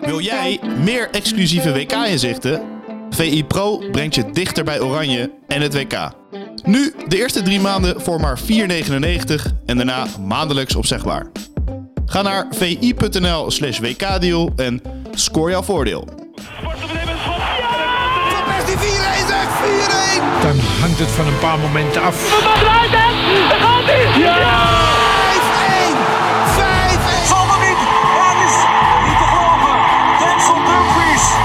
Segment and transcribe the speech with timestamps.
[0.00, 2.62] Wil jij meer exclusieve WK-inzichten?
[3.10, 6.10] VI Pro brengt je dichter bij Oranje en het WK.
[6.64, 8.46] Nu de eerste drie maanden voor maar 4,99
[9.66, 11.26] en daarna maandelijks opzegbaar.
[12.06, 14.82] Ga naar vi.nl slash wkdeal en
[15.14, 16.08] score jouw voordeel.
[18.46, 18.80] Persie 4-1
[19.28, 19.48] zeg,
[20.40, 20.42] 4-1!
[20.42, 22.40] Dan hangt het van een paar momenten af.
[22.60, 23.48] Eruit hè!
[23.48, 24.20] Daar gaat hij!
[24.20, 24.99] Ja!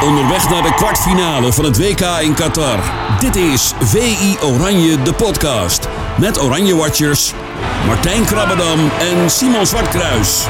[0.05, 2.79] Onderweg naar de kwartfinale van het WK in Qatar.
[3.19, 5.87] Dit is VI Oranje, de podcast.
[6.17, 7.33] Met Oranje Watchers,
[7.87, 10.47] Martijn Krabbedam en Simon Zwartkruis.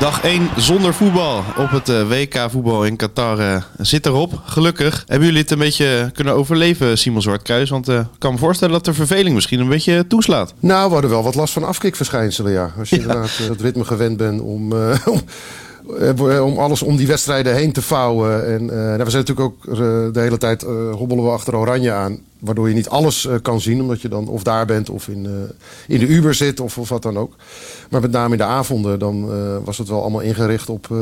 [0.00, 4.40] Dag 1 zonder voetbal op het eh, WK voetbal in Qatar eh, zit erop.
[4.44, 7.70] Gelukkig hebben jullie het een beetje kunnen overleven, Simon Zwartkruis.
[7.70, 10.54] Want eh, ik kan me voorstellen dat de verveling misschien een beetje toeslaat.
[10.60, 12.72] Nou, we hadden wel wat last van afkikverschijnselen, ja.
[12.78, 14.72] Als je inderdaad eh, het ritme gewend bent om,
[15.14, 15.20] om,
[16.42, 18.46] om alles om die wedstrijden heen te vouwen.
[18.46, 19.78] En eh, nou, we zijn natuurlijk ook eh,
[20.12, 22.18] de hele tijd eh, hobbelen we achter Oranje aan.
[22.38, 25.26] Waardoor je niet alles eh, kan zien, omdat je dan of daar bent of in,
[25.26, 25.32] eh,
[25.94, 27.34] in de Uber zit of, of wat dan ook.
[27.90, 30.96] Maar met name in de avonden, dan eh, was het wel allemaal ingericht op eh,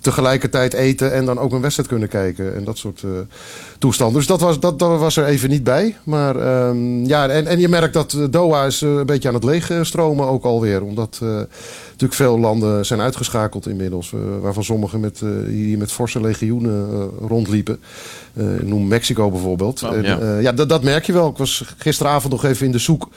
[0.00, 2.54] tegelijkertijd eten en dan ook een wedstrijd kunnen kijken.
[2.54, 3.10] En dat soort eh,
[3.78, 4.16] toestanden.
[4.16, 5.96] Dus dat was, dat, dat was er even niet bij.
[6.04, 9.34] Maar ehm, ja, en, en je merkt dat eh, Doha is eh, een beetje aan
[9.34, 10.82] het leegstromen ook alweer.
[10.82, 14.12] Omdat natuurlijk veel landen zijn uitgeschakeld inmiddels.
[14.40, 17.80] waarvan sommigen met, hier met forse legioenen rondliepen.
[18.62, 19.82] Noem Mexico bijvoorbeeld.
[19.82, 20.52] Oh, en, ja.
[20.52, 21.28] dat merk je wel.
[21.28, 23.08] Ik was gisteravond nog even in de zoek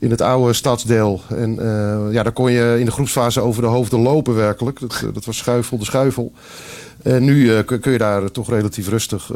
[0.00, 1.20] in het oude stadsdeel.
[1.28, 4.80] En eh, ja, daar kon je in de groepsfase over de hoofden lopen werkelijk.
[4.80, 6.32] Dat, eh, dat was schuifel de schuifel.
[7.02, 9.30] En nu eh, kun je daar toch relatief rustig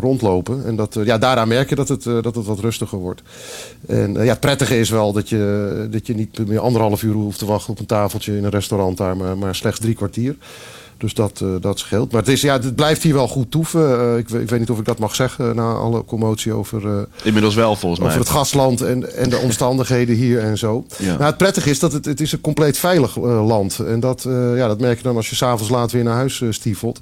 [0.00, 0.64] rondlopen.
[0.66, 3.22] En dat, ja, daaraan merk je dat het, dat het wat rustiger wordt.
[3.86, 7.38] En ja, het prettige is wel dat je, dat je niet meer anderhalf uur hoeft
[7.38, 10.36] te wachten op een tafeltje in een restaurant maar, maar slechts drie kwartier.
[10.98, 12.12] Dus dat, eh, dat scheelt.
[12.12, 14.00] Maar het, is, ja, het blijft hier wel goed toeven.
[14.00, 17.02] Eh, ik, ik weet niet of ik dat mag zeggen na alle commotie over, eh,
[17.24, 18.08] Inmiddels wel volgens mij.
[18.08, 20.84] over het gasland en, en de omstandigheden hier en zo.
[20.98, 21.06] Ja.
[21.12, 23.78] Nou, het prettige is dat het, het is een compleet veilig land.
[23.78, 24.22] En dat,
[24.56, 27.00] ja, dat merk je dan als je s'avonds laat weer naar huis stiefelt.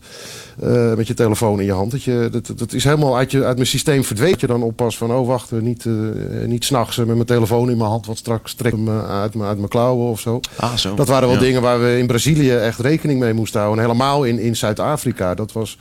[0.97, 1.91] met je telefoon in je hand.
[1.91, 4.23] Dat, je, dat, dat is helemaal uit, je, uit mijn systeem verdwenen.
[4.41, 5.85] Je dan oppas van, oh wacht, niet,
[6.47, 8.07] niet s'nachts met mijn telefoon in mijn hand.
[8.07, 10.41] Want straks trek ik hem eh, uit, mijn- uit mijn klauwen of zo.
[10.57, 10.95] Ah, zo.
[10.95, 11.43] Dat waren wel Ja.
[11.43, 13.84] dingen waar we in Brazilië echt rekening mee moesten houden.
[13.85, 15.35] Helemaal in, in Zuid-Afrika.
[15.35, 15.79] Dat was,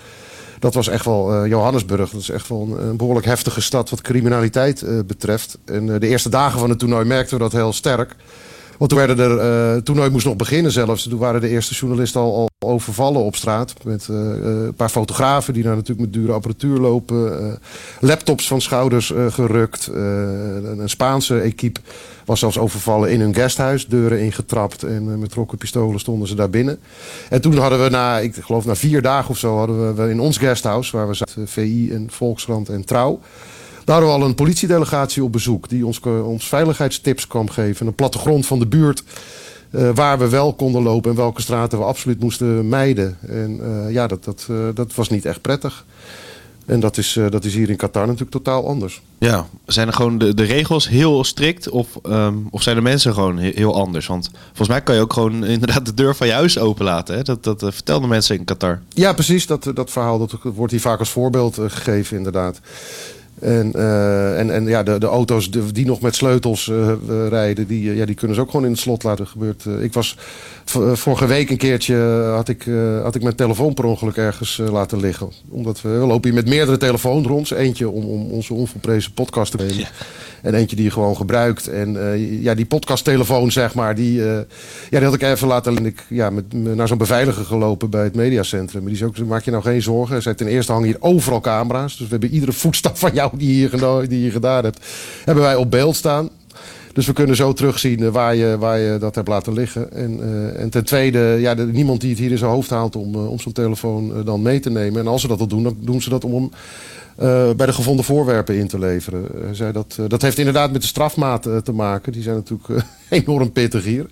[0.59, 2.09] dat was echt wel eh, Johannesburg.
[2.09, 5.57] Dat is echt wel een, behoorlijk heftige stad wat criminaliteit eh, betreft.
[5.65, 8.15] En eh, de eerste dagen van het toernooi merkten we dat heel sterk.
[8.77, 9.39] Want toen werden er,
[9.73, 11.03] het toernooi moest nog beginnen zelfs.
[11.03, 13.74] Toen waren de eerste journalisten al, al overvallen op straat.
[13.84, 17.40] Met eh, eh, een paar fotografen die daar natuurlijk met dure apparatuur lopen.
[17.40, 17.53] eh,
[18.00, 19.88] laptops van schouders gerukt.
[19.88, 21.79] een, een Spaanse equipe
[22.25, 23.88] was zelfs overvallen in hun guesthuis.
[23.88, 26.79] Deuren ingetrapt en met rokkenpistolen stonden ze daar binnen.
[27.29, 29.57] En toen hadden we na, ik geloof na vier dagen of zo...
[29.57, 33.19] hadden we in ons guesthouse, waar we zaten, VI en Volkskrant en Trouw...
[33.85, 37.88] Daar we al een politiedelegatie op bezoek die ons, ons veiligheidstips kwam geven.
[37.88, 39.03] Een plattegrond van de buurt
[39.73, 43.17] eh, waar we wel konden lopen en welke straten we absoluut moesten mijden.
[43.28, 45.85] En eh, ja, dat, dat, eh, dat was niet echt prettig.
[46.66, 49.01] En dat is, dat is hier in Qatar natuurlijk totaal anders.
[49.17, 53.13] Ja, zijn er gewoon de, de regels heel strikt of, ehm, of zijn de mensen
[53.13, 54.07] gewoon he- heel anders?
[54.07, 57.16] Want volgens mij kan je ook gewoon inderdaad de deur van je huis openlaten.
[57.16, 57.22] Hè?
[57.23, 58.81] Dat, dat vertelden mensen in Qatar.
[58.89, 59.47] Ja, precies.
[59.47, 62.59] Dat, dat verhaal dat wordt hier vaak als voorbeeld gegeven, inderdaad.
[63.39, 66.91] En, eh, en, en ja, de, de auto's die nog met sleutels eh,
[67.29, 69.66] rijden, die, eh, ja, die kunnen ze ook gewoon in het slot laten gebeurt.
[69.66, 70.17] eh, ik was
[70.94, 71.95] vorige week een keertje
[72.35, 72.66] had ik,
[73.03, 75.31] had ik mijn telefoon per ongeluk ergens laten liggen.
[75.49, 77.51] Omdat we, we lopen hier met meerdere telefoons rond.
[77.51, 79.88] Eentje om, om onze onvolprezen podcast te nemen.
[80.43, 81.67] En eentje die je gewoon gebruikt.
[81.67, 84.37] En eh, ja, die podcasttelefoon, zeg maar, die, eh,
[84.89, 85.77] ja, die had ik even laten.
[85.77, 88.81] En ik ja, met, me naar zo'n beveiliger gelopen bij het mediacentrum.
[88.81, 90.21] Maar die zei ook, maak je nou geen zorgen.
[90.21, 91.97] Zei, ten eerste hangen hier overal camera's.
[91.97, 94.85] Dus we hebben iedere voetstap van jou die je hier, die je gedaan hebt,
[95.25, 96.29] hebben wij op beeld staan.
[96.94, 99.91] Dus we kunnen zo terugzien eh, waar je, waar je dat hebt laten liggen.
[99.94, 100.19] En,
[100.57, 103.51] en ten tweede, ja, niemand die het hier in zijn hoofd haalt om, om zo'n
[103.51, 105.01] telefoon dan mee te nemen.
[105.01, 106.51] En als ze dat al doen, dan doen ze dat om
[107.15, 109.27] eh, bij de gevonden voorwerpen in te leveren.
[109.44, 112.12] Hij zei dat, eh, dat heeft inderdaad met de strafmaat eh, te maken.
[112.12, 112.83] Die zijn natuurlijk eh,
[113.19, 114.06] enorm pittig hier.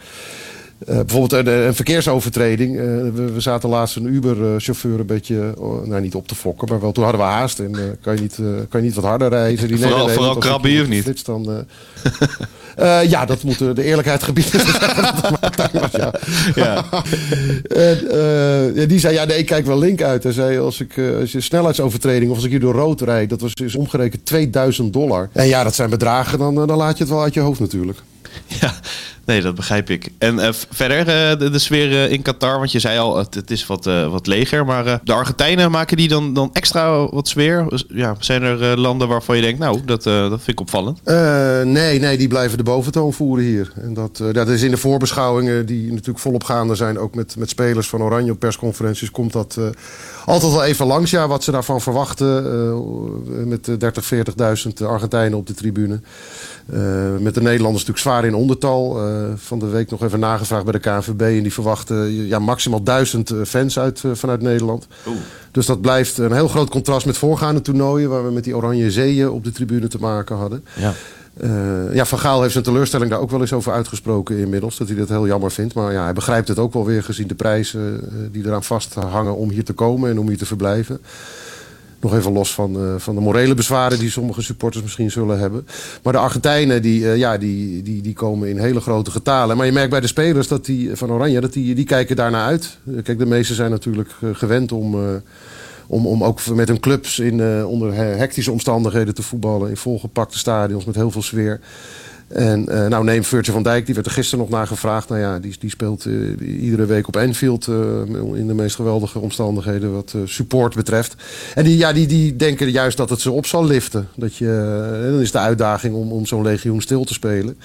[0.86, 2.78] Eh, bijvoorbeeld een, een verkeersovertreding.
[2.78, 6.68] Eh, we, we zaten laatst een Uber-chauffeur een beetje, oh, nou niet op te fokken,
[6.70, 7.60] maar wel toen hadden we haast.
[7.60, 8.36] En eh, kan, je niet,
[8.70, 9.68] kan je niet wat harder rijden?
[9.68, 11.04] Die, Vooral- vooral want als krabben ik hier of niet?
[11.04, 11.66] flits, dan,
[13.10, 14.62] ja, dat moet de eerlijkheid gebieden.
[15.92, 16.14] ja.
[16.56, 16.86] Ja.
[18.76, 20.24] En, die zei, ja nee, ik kijk wel link uit.
[20.24, 23.42] Hij zei, als, ik, als je snelheidsovertreding of als ik hier door rood rijd, dat
[23.42, 25.30] was is omgerekend 2000 dollar.
[25.34, 28.00] En ja, dat zijn bedragen, dan, dan laat je het wel uit je hoofd natuurlijk.
[28.48, 28.74] Ja,
[29.26, 30.10] nee, dat begrijp ik.
[30.18, 33.52] En eh, verder eh, de, sfeer eh, in Qatar, want je zei al, het, het
[33.52, 34.66] is wat, wat leger.
[34.66, 37.66] Maar de Argentijnen maken die dan, dan extra wat sfeer?
[37.70, 41.00] Dus, Ja, zijn er landen waarvan je denkt, nou, dat, dat vind ik opvallend.
[41.64, 43.72] Nee, nee, die blijven de boventoon voeren hier.
[43.76, 47.50] En dat, dat is in de voorbeschouwingen, die natuurlijk volop gaande zijn, ook met, met
[47.50, 49.58] spelers van Oranje op persconferenties, komt dat
[50.26, 51.12] altijd wel even langs.
[51.12, 52.30] Ja, wat ze daarvan verwachten.
[53.48, 56.00] met de 30, 40.000 Argentijnen op de tribune.
[57.20, 59.00] Met de Nederlanders natuurlijk zwaar in ondertal.
[59.12, 61.22] Eh, van de week nog even nagevraagd bij de KNVB.
[61.22, 64.88] En die verwachten ja, maximaal duizend eh, fans uit, eh, vanuit Nederland.
[65.52, 68.10] Dus dat blijft een heel groot contrast met voorgaande toernooien...
[68.10, 70.66] waar we met die oranje zeeën op de tribune te maken hadden.
[70.76, 70.94] Ja.
[71.38, 74.78] Eh, ja, Van Gaal heeft zijn teleurstelling daar ook wel eens over uitgesproken inmiddels.
[74.78, 75.74] Dat hij dat heel jammer vindt.
[75.74, 79.36] Maar ja, hij begrijpt het ook wel weer gezien de prijzen eh, die eraan vasthangen
[79.36, 81.02] om hier te komen en om hier te verblijven.
[82.02, 85.68] Nog even los van, eh, van de morele bezwaren die sommige supporters misschien zullen hebben.
[86.04, 89.58] Maar de Argentijnen die, eh, ja, die, die, die komen in hele grote getalen.
[89.58, 92.46] Maar je merkt bij de spelers dat die, van Oranje dat die, die kijken daarnaar
[92.46, 92.78] uit.
[93.04, 94.96] Kijk, de meesten zijn natuurlijk eh, gewend om,
[95.88, 99.70] om, om ook met hun clubs in, onder he- hectische omstandigheden te voetballen.
[99.70, 101.60] In volgepakte stadions met heel veel sfeer.
[102.34, 105.10] En eh, nou, neem Virtue van Dijk, die werd er gisteren nog naar gevraagd.
[105.10, 107.76] Nou ja, die, die speelt eh, iedere week op Anfield eh,
[108.34, 111.16] in de meest geweldige omstandigheden wat support betreft.
[111.56, 114.08] En die, ja, die, die denken juist dat het ze op zal liften.
[114.16, 117.58] Dat je, dan is de uitdaging om, om zo'n legioen stil te spelen.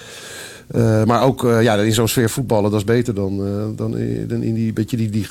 [0.67, 3.99] Eh, maar ook eh, ja, in zo'n sfeer voetballen, dat is beter dan, eh, dan,
[3.99, 5.27] in, dan in die, beetje die, die,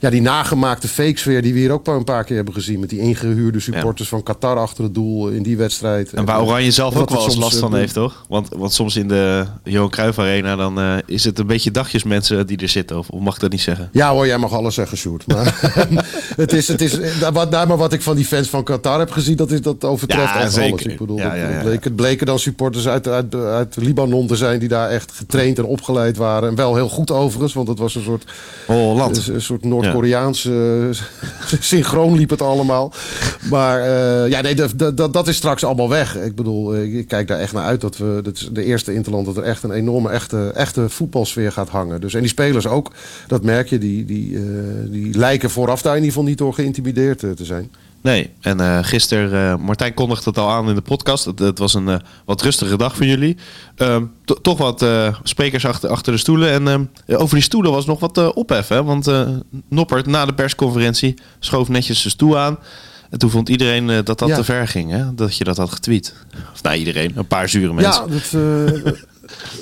[0.00, 2.80] ja, die nagemaakte fake sfeer die we hier ook wel een paar keer hebben gezien.
[2.80, 6.12] Met die ingehuurde supporters van Qatar achter het doel in die wedstrijd.
[6.12, 8.24] En waar Oranje zelf ook wel eens last van heeft, toch?
[8.28, 12.46] Want, want soms in de Johan Cruijff Arena, dan is het een beetje dagjes mensen
[12.46, 12.98] die er zitten.
[12.98, 13.88] Of, of mag ik dat niet zeggen?
[13.92, 15.26] Ja hoor, jij mag alles zeggen, Sjoerd.
[15.26, 15.58] Maar
[16.36, 16.98] het is, het is,
[17.32, 19.84] wat, nou, maar wat ik van die fans van Qatar heb gezien, dat, is, dat
[19.84, 20.82] overtreft Ja, alles.
[20.82, 21.54] Ik bedoel, Ja, dat- ja, ja.
[21.54, 25.12] Het, bleken, het bleken dan supporters uit, uit, uit Libanon te zijn die daar echt
[25.12, 26.48] getraind en opgeleid waren.
[26.48, 28.24] En wel heel goed overigens, want het was een soort,
[28.66, 29.26] Holland.
[29.26, 30.90] een, een soort Noord-Koreaanse
[31.60, 32.92] synchroon liep het allemaal.
[33.50, 36.16] Maar eh, ja, nee, dat, dat, dat is straks allemaal weg.
[36.16, 38.94] Ik bedoel, eh, ik kijk daar echt naar uit dat we dat is de eerste
[38.94, 42.00] interland dat er echt een enorme echte, echte voetbalsfeer gaat hangen.
[42.00, 42.92] Dus, en die spelers ook,
[43.26, 44.42] dat merk je, die, die, eh,
[44.90, 47.70] die lijken vooraf daar in ieder geval niet door geïntimideerd te zijn.
[48.06, 51.24] Nee, en eh gisteren, eh, Martijn kondigde het al aan in de podcast.
[51.24, 53.36] Het, het was een eh, wat rustige dag voor jullie.
[53.76, 54.84] Ehm, to- toch wat
[55.22, 56.50] sprekers achter, achter de stoelen.
[56.50, 56.84] En ehm,
[57.20, 58.68] over die stoelen was nog wat ophef.
[58.68, 58.84] Hè?
[58.84, 59.10] Want
[59.68, 62.58] Noppert na de persconferentie schoof netjes zijn stoel aan.
[63.10, 64.36] En toen vond iedereen dat dat Ja.
[64.36, 64.90] te ver ging.
[64.90, 65.14] Hè?
[65.14, 66.14] Dat je dat had getweet.
[66.52, 67.12] Of nou, iedereen.
[67.14, 68.04] Een paar zure mensen.
[68.32, 68.96] Ja, dat,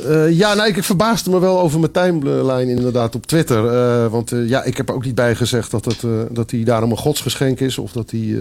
[0.08, 3.66] eh, ja nou, ik, ik verbaasde me wel over mijn timeline inderdaad op Twitter.
[3.66, 6.64] Eh, want eh, ja, ik heb er ook niet bij gezegd dat, het, dat hij
[6.64, 7.78] daarom een godsgeschenk is.
[7.78, 8.36] Of dat hij...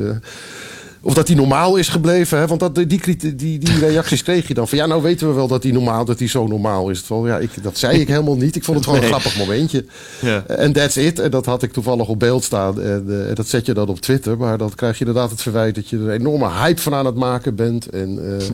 [1.02, 2.38] of dat hij normaal is gebleven.
[2.38, 2.48] Hè?
[2.48, 4.68] Want dat, die, die, die reacties kreeg je dan.
[4.68, 7.02] Van ja, nou weten we wel dat hij normaal, dat hij zo normaal is.
[7.02, 8.56] Terwijl, ja, ik, dat zei ik helemaal niet.
[8.56, 9.10] Ik vond het gewoon Nee.
[9.12, 9.86] een grappig momentje.
[10.22, 10.44] Ja.
[10.48, 11.20] En that's it.
[11.20, 12.82] En dat had ik toevallig op beeld staan.
[12.82, 14.38] En dat zet je dan op Twitter.
[14.38, 17.06] Maar dan krijg je inderdaad het verwijt dat je er een enorme hype van aan
[17.06, 17.90] het maken bent.
[17.90, 18.46] En, eh,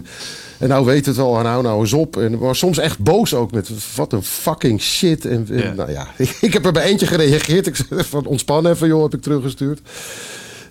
[0.59, 1.37] en nou weet het wel.
[1.37, 2.17] En nou nou eens op.
[2.17, 5.25] En, maar soms echt boos ook met wat een fucking shit.
[5.25, 5.73] En, en Ja.
[5.73, 6.07] nou ja,
[6.41, 7.67] ik heb er bij eentje gereageerd.
[7.67, 9.81] Ik zei van ontspan even joh, heb ik teruggestuurd.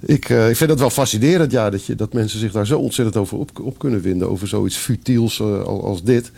[0.01, 2.79] Ik, eh, ik vind het wel fascinerend, ja, dat, je, dat mensen zich daar zo
[2.79, 4.31] ontzettend over op, op kunnen winden.
[4.31, 6.31] Over zoiets futiels eh, al- als dit.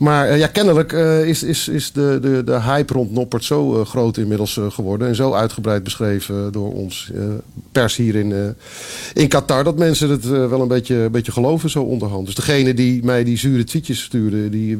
[0.00, 3.80] Maar eh, ja, kennelijk eh, is, is, is de, de, de hype rond Noppert zo
[3.80, 5.08] eh, groot inmiddels geworden.
[5.08, 7.10] En zo uitgebreid beschreven door ons
[7.72, 8.54] pers hier in,
[9.14, 9.64] in Qatar.
[9.64, 12.26] Dat mensen het wel een beetje, een beetje geloven zo onderhand.
[12.26, 14.48] Dus degene die mij die zure tweetjes stuurde.
[14.48, 14.78] Die,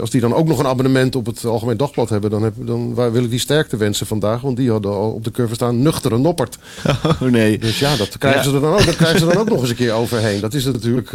[0.00, 2.30] als die dan ook nog een abonnement op het Algemeen Dagblad hebben.
[2.30, 4.40] Dan, heb, dan waar wil ik die sterkte wensen vandaag.
[4.40, 6.58] Want die hadden al op de curve staan nuchtere Noppert.
[7.20, 7.58] Oh nee.
[7.58, 8.48] Dus ja, dat krijgen, Ja.
[8.48, 10.40] Ze, er dan ook, dat krijgen ze dan ook nog eens een keer overheen.
[10.40, 11.10] Dat is natuurlijk.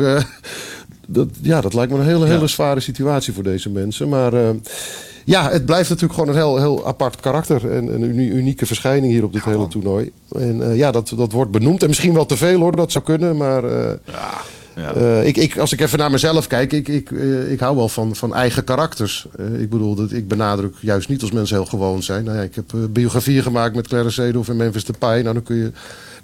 [1.08, 2.48] Dat, ja, dat lijkt me een hele, hele Ja.
[2.48, 4.10] zware situatie voor deze mensen.
[4.10, 4.50] Maar eh,
[5.26, 7.72] ja, het blijft natuurlijk gewoon een heel, heel apart karakter.
[7.72, 10.12] En een uni- unieke verschijning hier op dit hele toernooi.
[10.38, 11.82] En eh, ja, dat, dat wordt benoemd.
[11.82, 13.38] En misschien wel te veel hoor, dat zou kunnen.
[13.38, 13.92] Maar eh,
[14.76, 15.22] Ja.
[15.22, 17.10] ik, ik, als ik even naar mezelf kijk, ik, ik,
[17.50, 19.28] ik hou wel van, van eigen karakters.
[19.60, 22.24] Ik bedoel, dat, ik benadruk juist niet als mensen heel gewoon zijn.
[22.24, 25.22] Nou ja, ik heb biografieën gemaakt met Clarence Seedorf en Memphis Depay.
[25.22, 25.72] Nou, dan kun je,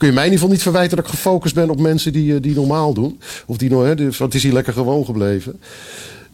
[0.02, 2.36] kun je mij in ieder geval niet verwijten dat ik gefocust ben op mensen die,
[2.36, 3.20] eh, die normaal doen.
[3.46, 5.60] Of die, hè, die- want het is hier lekker gewoon gebleven.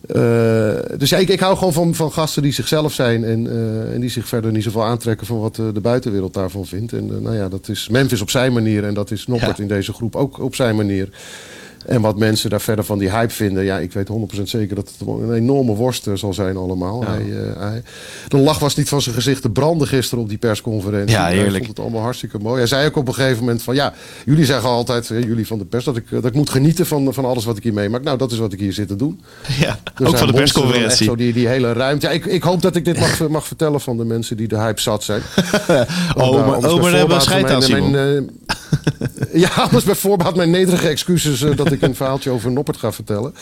[0.07, 3.93] Eh, dus ja, ik, ik hou gewoon van, van gasten die zichzelf zijn en, eh,
[3.93, 6.93] en die zich verder niet zoveel aantrekken van wat de buitenwereld daarvan vindt.
[6.93, 9.63] En nou ja, dat is Memphis op zijn manier en dat is Noppert Ja.
[9.63, 11.09] in deze groep ook op zijn manier.
[11.85, 14.91] En wat mensen daar verder van die hype vinden, ja, ik weet 100% zeker dat
[14.97, 17.03] het een enorme worst eh, zal zijn allemaal.
[17.05, 17.83] Hij, eh, hij,
[18.27, 21.15] de lach was niet van zijn gezicht te branden gisteren op die persconferentie.
[21.15, 21.55] Ja, heerlijk.
[21.55, 22.57] vond het allemaal hartstikke mooi.
[22.57, 23.93] Hij zei ook op een gegeven moment van, ja,
[24.25, 27.13] jullie zeggen altijd, hè, jullie van de pers, dat ik, dat ik moet genieten van,
[27.13, 28.03] van alles wat ik hier meemaak.
[28.03, 29.21] Nou, dat is wat ik hier zit te doen.
[29.59, 31.05] Ja, Er ook van de persconferentie.
[31.05, 32.07] zo die, die hele ruimte.
[32.07, 34.57] Ja, ik, ik hoop dat ik dit mag, mag vertellen van de mensen die de
[34.57, 35.21] hype zat zijn.
[36.15, 38.29] Oh, maar, oh, maar daar hebben
[39.33, 42.91] ja, anders bij voorbaat mijn nederige excuses eh, dat ik een verhaaltje over Noppert ga
[42.91, 43.33] vertellen.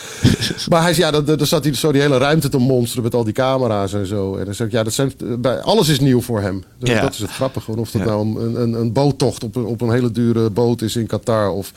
[0.70, 3.34] Maar hij, ja, dan, zat hij zo die hele ruimte te monsteren met al die
[3.34, 4.36] camera's en zo.
[4.36, 6.64] En dan zeg ik, ja, dat zijn, eh, bij, alles is nieuw voor hem.
[6.80, 7.02] Dat, Ja.
[7.02, 7.80] dat is het grappige.
[7.80, 8.08] Of dat Ja.
[8.08, 11.52] nou een, een, een boottocht op een, op een hele dure boot is in Qatar.
[11.52, 11.72] Of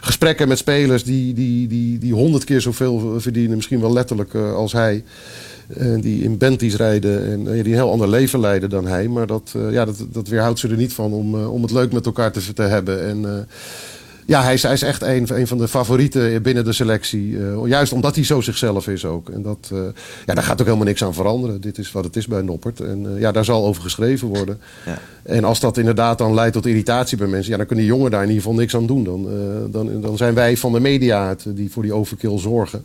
[0.00, 3.56] gesprekken met spelers die die, die, die honderd keer zoveel verdienen.
[3.56, 5.04] Misschien wel letterlijk eh, als hij.
[5.68, 9.08] En die in Bentleys rijden en eh, die een heel ander leven leiden dan hij.
[9.08, 11.70] Maar dat, eh, ja, dat, dat weerhoudt ze er niet van om, eh, om het
[11.70, 13.06] leuk met elkaar te, te hebben.
[13.06, 13.42] En eh,
[14.28, 17.38] ja, hij is, hij is echt een, een van de favorieten binnen de selectie.
[17.38, 19.28] Eh, juist omdat hij zo zichzelf is ook.
[19.28, 19.78] En dat, eh,
[20.26, 21.60] ja, daar gaat ook helemaal niks aan veranderen.
[21.60, 22.80] Dit is wat het is bij Noppert.
[22.80, 24.60] En eh, ja, daar zal over geschreven worden.
[24.86, 24.98] Ja.
[25.22, 27.50] En als dat inderdaad dan leidt tot irritatie bij mensen...
[27.50, 29.04] Ja, dan kunnen die jongen daar in ieder geval niks aan doen.
[29.04, 32.84] Dan, eh, dan, dan zijn wij van de media het, die voor die overkill zorgen.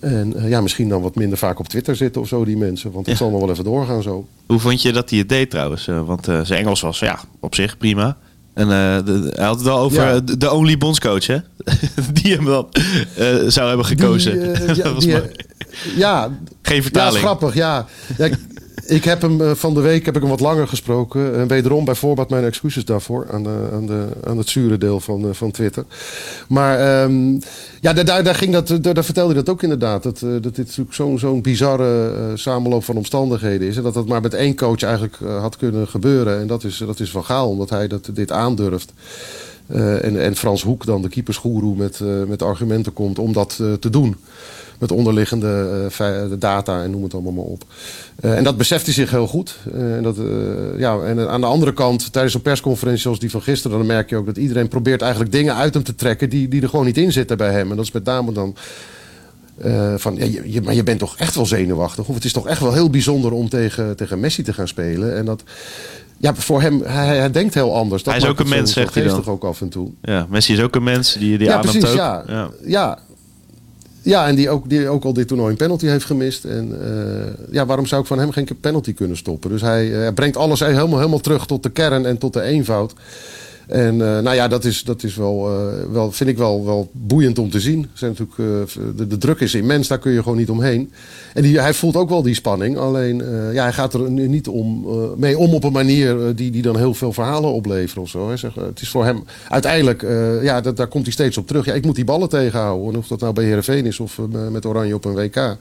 [0.00, 2.92] En eh, ja, misschien dan wat minder vaak op Twitter zitten of zo, die mensen.
[2.92, 3.24] Want het Ja.
[3.24, 4.26] zal nog wel even doorgaan zo.
[4.46, 5.88] Hoe vond je dat hij het deed trouwens?
[5.88, 8.16] Eh, want eh, zijn Engels was ja, op zich prima.
[8.54, 10.20] En de- hij had het wel over Ja.
[10.20, 11.36] de, only bondscoach, hè?
[12.22, 12.68] Die hem dan
[13.16, 14.32] eh, zou hebben gekozen.
[14.74, 15.10] Die, ja, die,
[15.96, 16.30] ja,
[16.62, 17.18] Geen Ja, vertaling.
[17.24, 17.86] grappig, ja.
[18.18, 18.28] ja
[18.86, 21.34] ik, heb hem eh, van de week heb ik hem wat langer gesproken.
[21.34, 23.26] En wederom bij voorbaat mijn excuses daarvoor.
[23.30, 25.84] Aan, de, aan, de, aan het zure deel van, eh, van Twitter.
[26.48, 27.32] Maar ehm,
[27.80, 30.02] ja, daar, daar, ging dat, daar, daar vertelde hij dat ook inderdaad.
[30.02, 33.76] Dat, eh, dat dit natuurlijk zo'n zo'n bizarre eh, samenloop van omstandigheden is.
[33.76, 36.40] En dat dat maar met één coach eigenlijk eh, had kunnen gebeuren.
[36.40, 38.92] En dat is, dat is Van Gaal, omdat hij dat, dit aandurft.
[39.66, 43.58] Eh, en, en Frans Hoek dan, de keepersgoeroe, met, eh, met argumenten komt om dat
[43.60, 44.16] eh, te doen.
[44.78, 47.64] Met onderliggende eh, data en noem het allemaal maar op.
[48.20, 49.56] Eh, en dat beseft hij zich heel goed.
[49.74, 50.16] Eh, en, dat,
[50.78, 53.78] ja, en aan de andere kant, tijdens een persconferentie zoals die van gisteren...
[53.78, 56.30] dan merk je ook dat iedereen probeert eigenlijk dingen uit hem te trekken...
[56.30, 57.70] die, die er gewoon niet in zitten bij hem.
[57.70, 58.56] En dat is met name dan...
[59.96, 62.08] van, ja, je, maar je bent toch echt wel zenuwachtig?
[62.08, 65.16] Of het is toch echt wel heel bijzonder om tegen, tegen Messi te gaan spelen?
[65.16, 65.42] En dat,
[66.18, 68.02] ja, voor hem, hij, hij denkt heel anders.
[68.02, 69.14] Dat Hij is ook een mens, zegt hij dan.
[69.14, 69.90] geestig ook af en toe.
[70.02, 71.94] Ja, Messi is ook een mens die, die ja, precies, ook.
[71.94, 72.24] ja.
[72.26, 72.50] Ja.
[72.64, 72.98] ja.
[74.04, 76.44] Ja, en die ook, die ook al dit toernooi een penalty heeft gemist.
[76.44, 79.50] En eh, ja, waarom zou ik van hem geen penalty kunnen stoppen?
[79.50, 82.40] Dus hij, eh, hij brengt alles helemaal, helemaal terug tot de kern en tot de
[82.40, 82.94] eenvoud.
[83.66, 86.88] En eh, nou ja, dat is, dat is wel, eh, wel, vind ik wel, wel
[86.92, 87.88] boeiend om te zien.
[87.92, 90.92] Zijn natuurlijk, eh, de, druk is immens, daar kun je gewoon niet omheen.
[91.34, 92.76] En hij voelt ook wel die spanning.
[92.76, 96.76] Alleen, ja, hij gaat er niet om, mee om op een manier die, die dan
[96.76, 98.26] heel veel verhalen opleveren of zo.
[98.26, 100.02] Hij zegt, het is voor hem uiteindelijk,
[100.42, 101.64] ja, dat, daar komt hij steeds op terug.
[101.64, 102.92] Ja, ik moet die ballen tegenhouden.
[102.92, 105.56] En of dat nou bij Heerenveen is of met Oranje op een WK.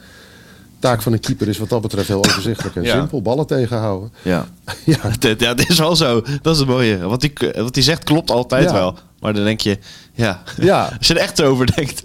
[0.84, 2.92] Taak van een keeper is wat dat betreft heel overzichtelijk en Ja.
[2.98, 3.22] simpel.
[3.22, 4.12] Ballen tegenhouden.
[4.22, 4.46] Ja.
[4.86, 4.98] Ja,
[5.38, 6.22] ja, het is wel zo.
[6.42, 6.98] Dat is het mooie.
[6.98, 8.74] Wat hij, wat hij zegt klopt altijd Ja.
[8.74, 8.98] wel.
[9.20, 9.78] Maar dan denk je,
[10.14, 10.84] ja, Ja.
[10.98, 12.02] als je er echt over denkt,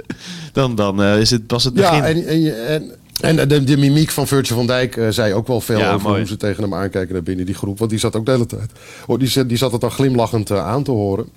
[0.52, 1.97] dan, dan eh, is het pas het begin.
[1.97, 2.66] Ja, en, en,
[3.20, 5.92] en, en de, de mimiek van Virgil van Dijk eh, zei ook wel veel Ja,
[5.92, 6.18] over mooi.
[6.20, 7.78] hoe ze tegen hem aankijken naar binnen die groep.
[7.78, 8.70] Want die zat ook de hele tijd.
[9.06, 11.28] Oh, die, zat- die zat het dan glimlachend eh, aan te horen.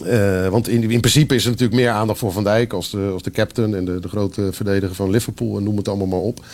[0.00, 3.10] Eh, want in, in principe is er natuurlijk meer aandacht voor Van Dijk als de,
[3.12, 6.18] als de captain en de, de grote verdediger van Liverpool en noem het allemaal maar
[6.18, 6.44] op.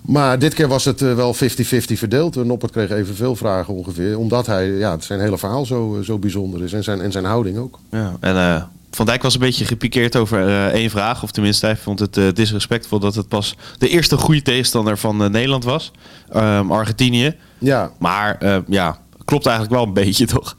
[0.00, 2.44] Maar dit keer was het eh, wel 50-50 verdeeld.
[2.44, 4.18] Noppert kreeg evenveel vragen ongeveer.
[4.18, 6.72] Omdat hij, ja, zijn hele verhaal zo, eh, zo bijzonder is.
[6.72, 7.78] En zijn, en zijn houding ook.
[7.90, 11.22] Ja, en Van Dijk was een beetje gepikeerd over één vraag.
[11.22, 15.64] Of tenminste, hij vond het disrespectvol dat het pas de eerste goede tegenstander van Nederland
[15.64, 15.92] was.
[16.32, 17.34] Ehm, Argentinië.
[17.58, 20.56] Ja, Maar ja, klopt eigenlijk wel een beetje toch?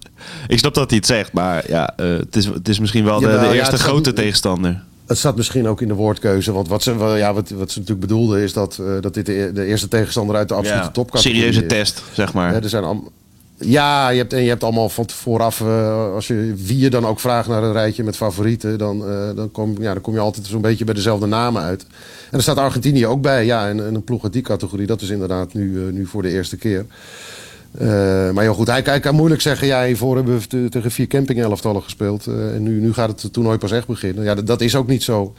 [0.48, 3.20] Ik snap dat hij het zegt, maar ja, eh, het, is, het is misschien wel
[3.20, 4.84] de, eerste grote tegenstander.
[5.06, 6.52] Het zat misschien ook in de woordkeuze.
[6.52, 9.52] Want wat ze, ja, wat, wat ze natuurlijk bedoelden is dat, eh, dat dit de,
[9.54, 11.68] de eerste tegenstander uit de absolute Ja, serieuze is.
[11.68, 12.54] test, zeg maar.
[12.54, 13.10] Ja, er zijn
[13.58, 17.06] ja, je hebt, en je hebt allemaal van vooraf, eh, als je wie je dan
[17.06, 19.04] ook vraagt naar een rijtje met favorieten, dan,
[19.36, 21.86] dan, kom, ja, dan kom je altijd zo'n beetje bij dezelfde namen uit.
[22.32, 25.02] En er staat Argentinië ook bij, ja, en, en een ploeg uit die categorie, dat
[25.02, 26.86] is inderdaad nu, nu voor de eerste keer.
[27.78, 31.08] Eh, maar ja, goed, hij, kan moeilijk zeggen, ja, hiervoor hebben we te- tegen vier
[31.08, 32.28] camping-elftallen gespeeld.
[32.28, 34.24] eh, en nu, nu gaat het toernooi pas echt beginnen.
[34.24, 35.34] Ja, dat is ook niet zo.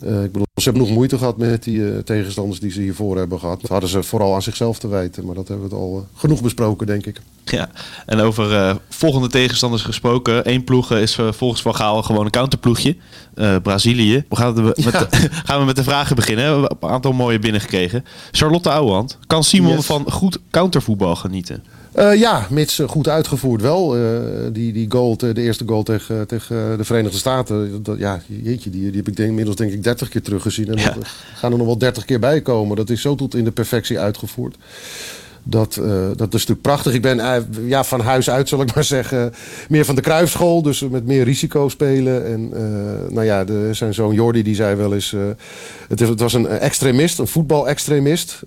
[0.00, 3.38] Ik bedoel, ze hebben nog moeite gehad met die eh, tegenstanders die ze hiervoor hebben
[3.38, 3.60] gehad.
[3.60, 5.24] Dat hadden ze vooral aan zichzelf te wijten.
[5.26, 7.20] Maar dat hebben we het al eh, genoeg besproken, denk ik.
[7.44, 7.68] Ja,
[8.06, 10.50] en over volgende tegenstanders gesproken.
[10.50, 12.96] Eén ploeg is volgens Van Gaal gewoon een counterploegje.
[13.62, 14.24] Brazilië.
[14.28, 14.72] We gaan, de,
[15.46, 16.44] gaan we met de vragen beginnen.
[16.44, 18.04] We hebben een aantal mooie binnengekregen.
[18.30, 19.18] Charlotte Ouwehand.
[19.26, 19.86] Kan Simon Yes.
[19.86, 21.64] van goed countervoetbal genieten?
[21.96, 23.96] Eh, ja, mits eh, goed uitgevoerd wel.
[23.96, 24.02] Eh,
[24.52, 27.82] die, die goal, de eerste goal tegen, tegen de Verenigde Staten.
[27.82, 30.68] Dat, ja, jeetje, die, die heb ik denk, inmiddels denk ik 30 keer teruggezien.
[30.68, 30.90] En Ja.
[30.90, 32.76] dat, gaan er nog wel 30 keer bij komen.
[32.76, 34.56] Dat is zo tot in de perfectie uitgevoerd.
[35.48, 36.94] Dat, eh, dat is natuurlijk prachtig.
[36.94, 39.34] Ik ben eh, ja, van huis uit, zal ik maar zeggen,
[39.68, 40.62] meer van de Kruifschool.
[40.62, 42.26] Dus met meer risico spelen.
[42.26, 45.14] En eh, nou ja, de, zijn zoon Jordi die zei wel eens...
[45.88, 48.40] het, het was een extremist, een voetbalextremist.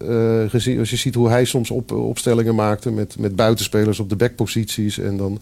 [0.48, 4.16] Gezien, als je ziet hoe hij soms op, opstellingen maakte met, met buitenspelers op de
[4.16, 5.00] backposities.
[5.00, 5.40] En dan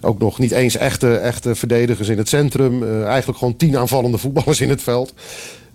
[0.00, 3.02] ook nog niet eens echte, echte verdedigers in het centrum.
[3.04, 5.14] Eigenlijk gewoon tien aanvallende voetballers in het veld.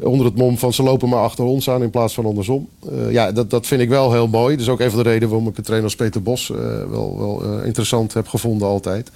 [0.01, 2.67] Onder het mom van ze lopen maar achter ons aan in plaats van andersom.
[2.89, 4.51] Eh, ja, dat, dat vind ik wel heel mooi.
[4.55, 6.57] Dat is ook een van de redenen waarom ik de trainer als Peter Bos eh,
[6.89, 9.11] wel, wel eh, interessant heb gevonden altijd.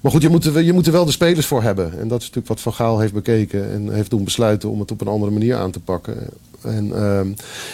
[0.00, 1.98] Maar goed, je moet, er, je moet er wel de spelers voor hebben.
[1.98, 3.72] En dat is natuurlijk wat Van Gaal heeft bekeken.
[3.72, 6.16] En heeft doen besluiten om het op een andere manier aan te pakken.
[6.64, 7.26] En ehm,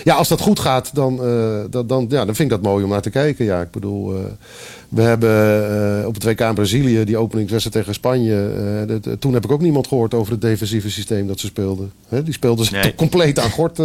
[0.05, 2.85] ja, als dat goed gaat, dan, eh, dat, dan, ja, dan vind ik dat mooi
[2.85, 3.45] om naar te kijken.
[3.45, 4.21] Ja, ik bedoel, eh,
[4.89, 5.31] we hebben
[6.01, 8.49] eh, op het WK in Brazilië, die openingswedstrijd tegen Spanje.
[8.87, 11.93] dat- toen heb ik ook niemand gehoord over het defensieve systeem dat ze speelden.
[12.09, 12.95] Hè, die speelden ze Nee.
[12.95, 13.79] compleet aan gort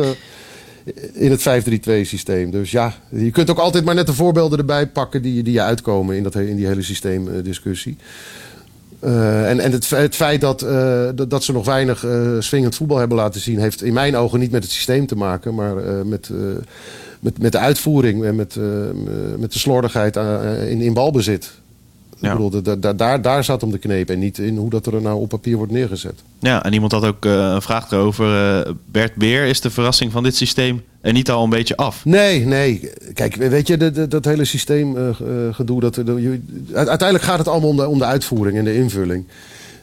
[1.14, 2.52] in het 5-3-2 systeem.
[2.52, 5.62] Dus ja, je kunt ook altijd maar net de voorbeelden erbij pakken die, die je
[5.62, 7.98] uitkomen in, dat, in die hele systeemdiscussie.
[9.06, 12.76] Eh, en en het, het feit dat, eh, dat, dat ze nog weinig eh swingend
[12.76, 15.74] voetbal hebben laten zien, heeft in mijn ogen niet met het systeem te maken, maar
[16.06, 16.30] met,
[17.20, 18.56] met, met de uitvoering en met,
[19.38, 20.16] met de slordigheid
[20.70, 21.52] in, in balbezit.
[22.20, 22.32] Ja.
[22.32, 24.86] Ik bedoel, da- da- daar, daar zat hem de kneep en niet in hoe dat
[24.86, 26.20] er nou op papier wordt neergezet.
[26.40, 28.60] Ja, en iemand had ook een vraag erover.
[28.66, 32.06] eh, Bert Beer, is de verrassing van dit systeem er niet al een beetje af?
[32.06, 32.90] Nee, nee.
[33.14, 35.98] Kijk, weet je, de- dat hele systeem eh, eh, dat,
[36.74, 39.26] uiteindelijk gaat het allemaal om de, uitvoering en de invulling.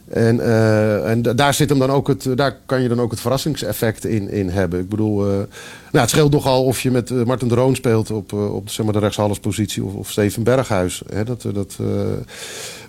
[0.08, 3.10] En, eh, en da- daar, zit hem dan ook het, daar kan je dan ook
[3.10, 4.80] het verrassingseffect in, in hebben.
[4.80, 5.46] Ik bedoel, nou,
[5.90, 9.00] het scheelt nogal of je met Martin de Roon speelt op, op zeg maar, de
[9.00, 11.02] rechtshalspositie of, of Steven Berghuis.
[11.12, 11.78] Hè, dat, dat,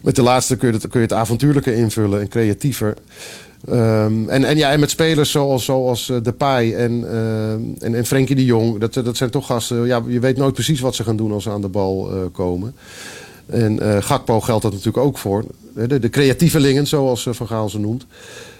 [0.01, 2.93] met de laatste kun je, kun je het avontuurlijker invullen en creatiever.
[3.67, 8.05] Ehm, en, en, ja, en met spelers zoals, zoals eh, Depay en, eh, en, en
[8.05, 8.79] Frenkie de Jong.
[8.79, 9.85] Dat, dat zijn toch gasten.
[9.85, 12.17] Ja, je weet nooit precies wat ze gaan doen als ze aan de bal eh,
[12.31, 12.75] komen.
[13.45, 15.43] En eh Gakpo geldt dat natuurlijk ook voor.
[15.73, 18.05] De, de creatievelingen, zoals Van Gaal ze noemt.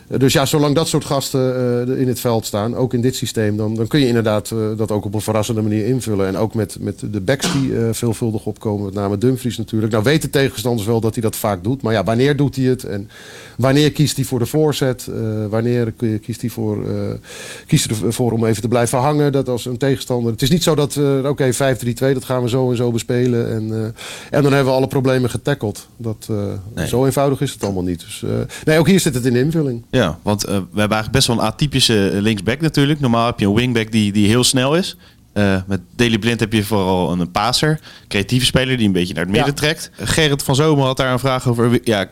[0.07, 1.55] Eh, Dus ja, zolang dat soort gasten
[1.87, 4.57] eh, in het veld staan, ook in dit systeem, dan, dan kun je inderdaad eh,
[4.77, 6.27] dat ook op een verrassende manier invullen.
[6.27, 9.91] En ook met, met de backs die veelvuldig opkomen, met name Dumfries natuurlijk.
[9.91, 12.83] Nou weten tegenstanders wel dat hij dat vaak doet, maar ja, wanneer doet hij het?
[12.83, 13.09] En
[13.57, 15.07] wanneer kiest hij voor de voorzet?
[15.49, 16.85] Wanneer kiest hij voor,
[17.67, 19.31] kiest hij ervoor om even te blijven hangen?
[19.31, 20.31] Dat als een tegenstander.
[20.31, 21.57] Het is niet zo dat, oké, 5-3-2,
[21.95, 23.49] dat gaan we zo en zo bespelen.
[23.49, 23.95] En,
[24.29, 25.87] en dan hebben we alle problemen getackled.
[25.97, 26.29] Dat,
[26.73, 26.87] Nee.
[26.87, 27.99] Zo eenvoudig is het allemaal niet.
[27.99, 28.23] Dus,
[28.63, 29.83] nee, ook hier zit het in de invulling.
[29.93, 32.99] Ja, want eh, we hebben eigenlijk best wel een atypische linksback natuurlijk.
[32.99, 34.97] Normaal heb je een wingback die, die heel snel is.
[35.33, 37.79] Eh, met Daley Blind heb je vooral een passer.
[38.07, 39.57] Creatieve speler die een beetje naar het midden Ja.
[39.57, 39.91] trekt.
[39.97, 41.79] Gerrit van Zomer had daar een vraag over.
[41.83, 42.07] Ja,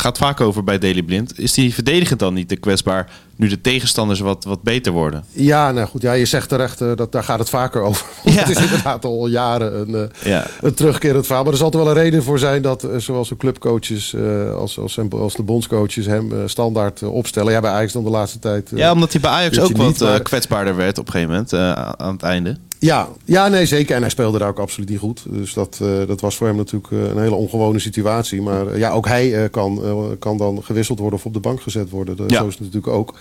[0.00, 1.38] gaat vaak over bij Daley Blind.
[1.38, 5.24] Is die verdedigend dan niet te kwetsbaar nu de tegenstanders wat, wat beter worden?
[5.32, 8.06] Ja, nou goed, ja, je zegt terecht, eh, dat, daar gaat het vaker over.
[8.24, 8.32] Ja.
[8.32, 10.46] Het is inderdaad al jaren een, Ja.
[10.60, 11.42] een terugkerend verhaal.
[11.44, 14.14] Maar er zal er wel een reden voor zijn dat eh, zowel de clubcoaches
[14.56, 17.52] als, als, hem- als de bondscoaches hem standaard opstellen.
[17.52, 18.70] Ja, bij Ajax dan de laatste tijd.
[18.74, 21.52] Ja, omdat hij bij Ajax ook wat niet, maar- kwetsbaarder werd op een gegeven moment
[22.00, 22.56] aan het einde.
[22.78, 23.94] Ja, ja, nee, zeker.
[23.94, 25.24] En hij speelde daar ook absoluut niet goed.
[25.28, 28.42] Dus dat, eh, dat was voor hem natuurlijk eh, een hele ongewone situatie.
[28.42, 29.80] Maar eh, ja, ook hij kan,
[30.18, 32.16] kan dan gewisseld worden of op de bank gezet worden.
[32.16, 32.38] Dat, Ja.
[32.38, 33.14] Zo is het natuurlijk ook.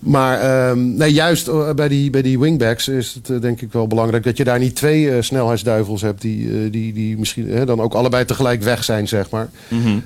[0.00, 4.24] Maar ehm, nee, juist bij, die, bij die wingbacks is het denk ik wel belangrijk
[4.24, 8.62] dat je daar niet twee snelheidsduivels hebt die, die, die misschien dan ook allebei tegelijk
[8.62, 9.48] weg zijn, zeg maar.
[9.68, 10.02] Uit,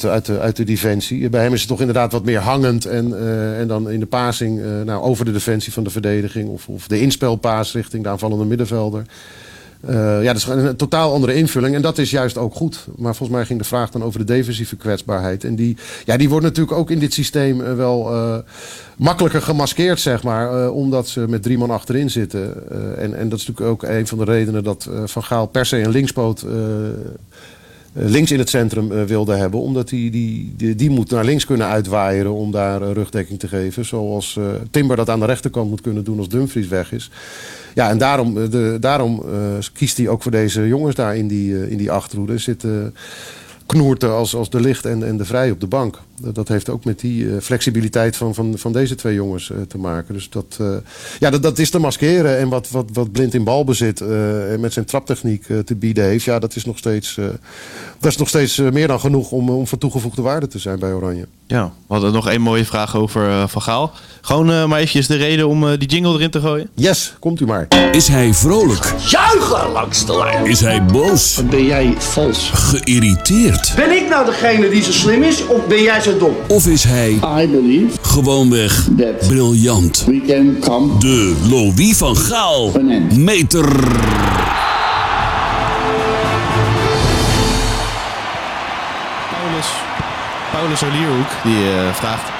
[0.00, 1.28] de, uit, de, uit de defensie.
[1.28, 2.84] Bij hem is het toch inderdaad wat meer hangend.
[2.84, 6.48] En, eh, en dan in de passing eh, nou, over de defensie van de verdediging.
[6.48, 9.02] Of, of de inspelpaas richting de aanvallende middenvelder.
[9.86, 11.74] Eh, ja, dat is een totaal andere invulling.
[11.74, 12.86] En dat is juist ook goed.
[12.96, 15.44] Maar volgens mij ging de vraag dan over de defensieve kwetsbaarheid.
[15.44, 18.36] En die, ja, die wordt natuurlijk ook in dit systeem eh, wel eh,
[18.96, 20.64] makkelijker gemaskeerd, zeg maar.
[20.64, 22.70] eh, omdat ze met drie man achterin zitten.
[22.70, 25.46] Eh, en, en dat is natuurlijk ook een van de redenen dat eh, Van Gaal
[25.46, 26.44] per se een linkspoot...
[27.94, 29.60] eh, links in het centrum eh, wilde hebben.
[29.60, 33.84] Omdat die, die, die, moet naar links kunnen uitwaaieren om daar eh, rugdekking te geven.
[33.84, 34.38] Zoals
[34.70, 37.10] Timber dat aan de rechterkant moet kunnen doen als Dumfries weg is.
[37.74, 39.24] Ja, en daarom, de, daarom
[39.72, 42.38] kiest hij ook voor deze jongens daar in die, in die achterhoede.
[42.38, 42.94] Zitten
[43.66, 46.00] knoerten als, als de licht en, en de vrij op de bank.
[46.20, 49.78] Dat heeft ook met die uh, flexibiliteit van, van, van deze twee jongens uh, te
[49.78, 50.14] maken.
[50.14, 50.76] Dus dat, uh,
[51.18, 52.38] ja, dat, dat is te maskeren.
[52.38, 56.24] En wat, wat, wat Blind in balbezit en met zijn traptechniek te bieden heeft...
[56.24, 57.14] ja, dat is nog steeds,
[58.00, 60.92] dat is nog steeds meer dan genoeg om, om van toegevoegde waarde te zijn bij
[60.92, 61.26] Oranje.
[61.46, 63.92] Ja, we hadden nog één mooie vraag over Van Gaal.
[64.20, 66.68] Gewoon maar eventjes de reden om die jingle erin te gooien.
[66.74, 67.66] Yes, komt u maar.
[67.92, 68.94] Is hij vrolijk?
[69.08, 70.46] Juichen langs de lijn.
[70.46, 71.40] Is hij boos?
[71.50, 72.50] Ben jij vals?
[72.54, 73.72] Geïrriteerd?
[73.76, 76.34] Ben ik nou degene die zo slim is of ben jij zo dom?
[76.48, 77.10] Of is hij
[77.42, 78.88] I believe gewoonweg
[79.28, 80.04] briljant?
[80.06, 82.70] we can come De Louis van Gaal
[83.16, 83.72] meter.
[89.30, 89.66] Paulus,
[90.52, 92.32] Paulus Olierhoek die eh, vraagt...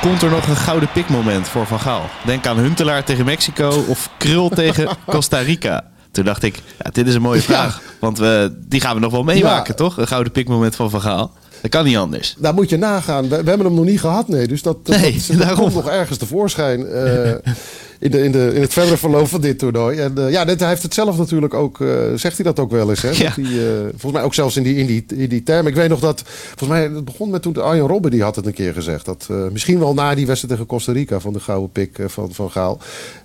[0.00, 2.02] Komt er nog een gouden pikmoment voor Van Gaal?
[2.24, 5.84] Denk aan Huntelaar tegen Mexico of Krul tegen Costa Rica.
[6.12, 7.80] Toen dacht ik, ja, dit is een mooie vraag.
[8.00, 9.84] Want we, die gaan we nog wel meemaken, Ja.
[9.84, 9.96] toch?
[9.98, 11.32] Een gouden pikmoment van Van Gaal.
[11.60, 12.34] Dat kan niet anders.
[12.38, 13.22] Daar moet je nagaan.
[13.22, 14.48] We, we hebben hem nog niet gehad, nee.
[14.48, 15.58] Dus dat, dat, Nee, dat, dat daarom.
[15.58, 16.86] komt nog ergens tevoorschijn.
[16.86, 17.32] eh,
[18.00, 19.98] in, de, in, de, in het verdere verloop van dit toernooi.
[19.98, 21.80] En eh, ja, dit, hij heeft het zelf natuurlijk ook...
[21.80, 23.10] eh, zegt hij dat ook wel eens, hè?
[23.10, 23.16] Ja.
[23.16, 25.66] Dat hij, eh, volgens mij ook zelfs in die, in, die, in die term.
[25.66, 26.22] Ik weet nog dat...
[26.26, 28.10] Volgens mij, het begon met toen de Arjen Robben...
[28.10, 29.04] die had het een keer gezegd.
[29.04, 31.20] Dat, misschien wel na die wedstrijd tegen Costa Rica...
[31.20, 32.78] van de gouden pik van, van Gaal.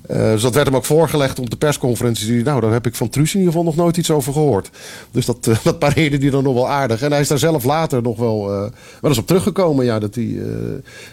[0.08, 2.28] Dus dat werd hem ook voorgelegd op de persconferentie.
[2.28, 4.70] Die, nou, daar heb ik van Truus in ieder geval nog nooit iets over gehoord.
[5.12, 7.02] Dus dat, dat pareerde hij dan nog wel aardig.
[7.02, 9.86] En hij is daar zelf later nog wel, wel eens op teruggekomen.
[9.86, 10.40] Ja, dat, hij,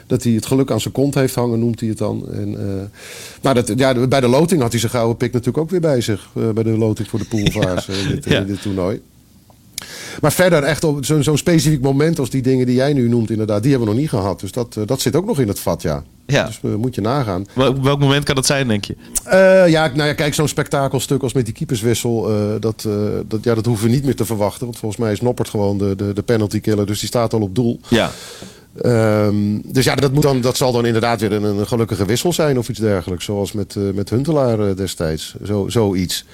[0.07, 2.29] dat hij het geluk aan zijn kont heeft hangen, noemt hij het dan.
[2.33, 5.71] En, eh, maar dat, ja, bij de loting had hij zijn gouden pik natuurlijk ook
[5.71, 6.29] weer bij zich.
[6.37, 8.41] eh, bij de loting voor de poolvaars in, dit, Ja.
[8.41, 9.01] in dit toernooi.
[10.21, 13.63] Maar verder echt op zo'n specifiek moment als die dingen die jij nu noemt inderdaad.
[13.63, 14.41] Die hebben we nog niet gehad.
[14.41, 16.03] Dus dat, eh, dat zit ook nog in het vat, ja.
[16.27, 16.47] Ja.
[16.47, 17.47] Dus eh, moet je nagaan.
[17.55, 18.97] Wel- welk moment kan dat zijn, denk je?
[19.25, 22.93] Eh, ja, nou ja, kijk, zo'n spektakelstuk als met die keeperswissel, eh, dat, eh,
[23.29, 24.65] dat, ja, dat hoeven we niet meer te verwachten.
[24.67, 27.41] Want volgens mij is Noppert gewoon de, de, de penalty killer, dus die staat al
[27.41, 27.81] op doel.
[27.89, 28.11] Ja.
[28.81, 32.33] Ehm, dus ja, dat, moet dan, dat zal dan inderdaad weer een, een gelukkige wissel
[32.33, 33.25] zijn of iets dergelijks.
[33.25, 35.35] Zoals met, eh, met Huntelaar eh, destijds.
[35.45, 36.25] Zo, zoiets.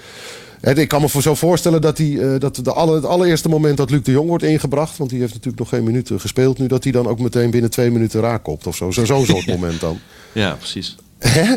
[0.61, 3.49] Hè, ik kan me voor zo voorstellen dat, die, eh, dat de alle, het allereerste
[3.49, 4.97] moment dat Luc de Jong wordt ingebracht...
[4.97, 6.67] want die heeft natuurlijk nog geen minuten gespeeld nu...
[6.67, 8.91] dat hij dan ook meteen binnen twee minuten raakkopt of zo.
[8.91, 9.99] Zo- Zo'n soort moment dan.
[10.33, 10.97] Ja, precies.
[11.19, 11.55] Hè?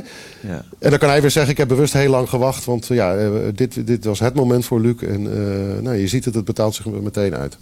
[0.47, 0.63] Ja.
[0.79, 2.65] En dan kan hij weer zeggen, ik heb bewust heel lang gewacht.
[2.65, 4.95] Want eh, ja, eh, dit, dit was het moment voor Luc.
[5.01, 7.57] En eh, nou, je ziet het, het betaalt zich meteen uit.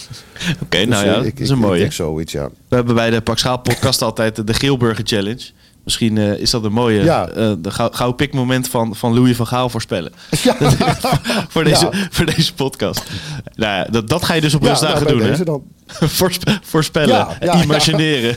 [0.63, 1.91] Oké, Dus, nou eh, ja, ik- dat is een ik mooie.
[1.91, 2.49] zoiets, ja.
[2.67, 5.41] We hebben bij de Pak Schaal podcast altijd de Geelburger Challenge.
[5.89, 7.27] Misschien eh, is dat een mooie Ja.
[7.29, 10.11] eh, de gauw, gauw pikmoment van, van Louis van Gaal voorspellen.
[10.43, 10.55] Ja.
[11.53, 12.07] voor, deze, Ja.
[12.09, 13.03] voor deze podcast.
[13.55, 15.43] Nou ja, dat, dat ga je dus op rustdagen nou, doen, hè?
[15.43, 15.63] dan.
[16.19, 17.27] Voorspe- voorspellen,
[17.63, 18.35] imagineren.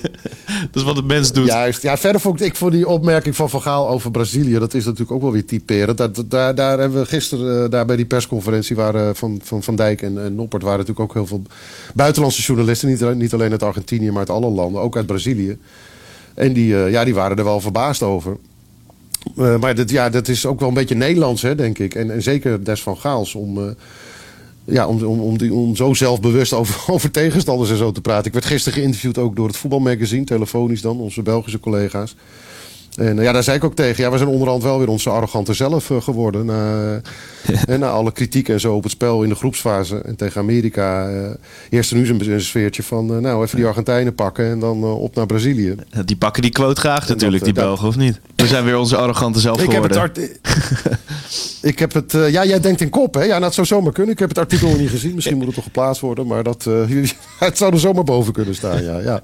[0.70, 1.46] dat is wat een mens doet.
[1.46, 1.82] Juist.
[1.82, 4.58] Ja, verder vond ik, ik vond die opmerking van Van Gaal over Brazilië...
[4.58, 5.98] dat is natuurlijk ook wel weer typerend.
[5.98, 8.76] Daar, daar, daar hebben we gisteren eh, daar bij die persconferentie...
[8.76, 11.42] Waren, van, van Van Dijk en, en Noppert waren natuurlijk ook heel veel
[11.94, 12.88] buitenlandse journalisten.
[12.88, 14.80] Niet, niet alleen uit Argentinië, maar uit alle landen.
[14.82, 15.58] Ook uit Brazilië.
[16.34, 18.36] En die, eh, ja, die waren er wel verbaasd over.
[19.36, 21.94] Eh, maar dat, ja, dat is ook wel een beetje Nederlands, hè, denk ik.
[21.94, 23.58] En, en zeker Des van Gaals om...
[23.58, 23.74] eh,
[24.64, 28.26] ja, om, om, om, die, om zo zelfbewust over, over tegenstanders en zo te praten.
[28.26, 32.16] Ik werd gisteren geïnterviewd ook door het voetbalmagazine, telefonisch dan, onze Belgische collega's.
[32.96, 34.04] En eh, ja, daar zei ik ook tegen.
[34.04, 36.46] Ja, we zijn onderhand wel weer onze arrogante zelf eh, geworden.
[36.46, 37.00] Na,
[37.66, 39.96] eh, na alle kritiek en zo op het spel in de groepsfase.
[39.96, 41.30] En tegen Amerika eh
[41.70, 43.20] heerste nu een sfeertje van...
[43.20, 45.74] nou, even die Argentijnen pakken en dan op naar Brazilië.
[46.04, 48.20] Die pakken die quote graag natuurlijk, dat, die Belgen, of niet?
[48.36, 50.28] We zijn weer onze arrogante zelf Ik heb het, geworden.
[51.72, 53.22] ik heb het ja, jij denkt in kop, hè?
[53.22, 54.12] Ja, nou, het zou zomaar kunnen.
[54.12, 55.14] Ik heb het artikel nog niet gezien.
[55.14, 56.26] Misschien moet het toch geplaatst worden.
[56.26, 56.64] Maar dat,
[57.38, 58.98] het zou er zomaar boven kunnen staan, ja.
[58.98, 59.22] ja.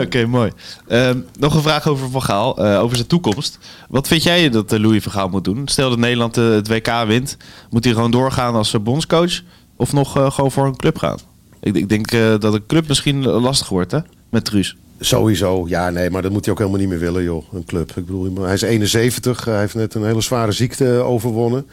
[0.00, 0.52] Oké, mooi.
[0.88, 3.58] Ehm, nog een vraag over Van Gaal, over zijn toekomst.
[3.88, 5.68] Wat vind jij dat eh, Louis van Gaal moet doen?
[5.68, 7.36] Stel dat Nederland eh, het WK wint,
[7.70, 9.42] moet hij gewoon doorgaan als eh, bondscoach?
[9.76, 11.18] Of nog gewoon voor een club gaan?
[11.60, 13.98] Ik, ik denk dat een club misschien lastig wordt, hè?
[14.28, 14.76] Met Truus.
[15.00, 17.52] Sowieso, ja, nee, maar dat moet hij ook helemaal niet meer willen, joh.
[17.52, 17.88] Een club.
[17.88, 21.66] Ik bedoel, hij is 71, hij heeft net een hele zware ziekte overwonnen.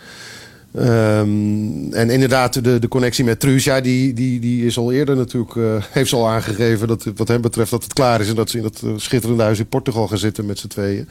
[0.77, 5.15] Ehm, en inderdaad, de, de connectie met Truus, ja, die, die, die is al eerder
[5.15, 8.35] natuurlijk, eh, heeft ze al aangegeven dat wat hem betreft dat het klaar is en
[8.35, 11.09] dat ze in dat eh, schitterende huis in Portugal gaan zitten met z'n tweeën.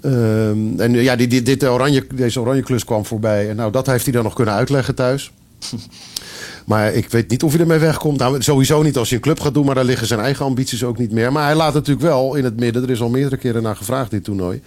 [0.00, 3.48] Ehm, en ja, die, die, dit oranje, deze oranje klus kwam voorbij.
[3.48, 5.30] En nou, dat heeft hij dan nog kunnen uitleggen thuis.
[6.66, 8.18] Maar ik weet niet of hij ermee wegkomt.
[8.18, 10.84] Nou, sowieso niet als hij een club gaat doen, maar daar liggen zijn eigen ambities
[10.84, 11.32] ook niet meer.
[11.32, 14.10] Maar hij laat natuurlijk wel in het midden, er is al meerdere keren naar gevraagd
[14.10, 14.60] dit toernooi.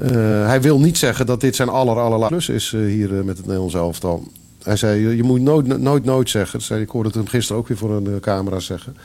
[0.00, 3.24] Eh, hij wil niet zeggen dat dit zijn aller, allerlaatste klus is eh, hier eh,
[3.24, 4.24] met het Nederlands elftal.
[4.62, 6.62] Hij zei, je, moet nooit, nooit, nooit zeggen.
[6.62, 8.96] Zei, ik hoorde het hem gisteren ook weer voor een camera zeggen.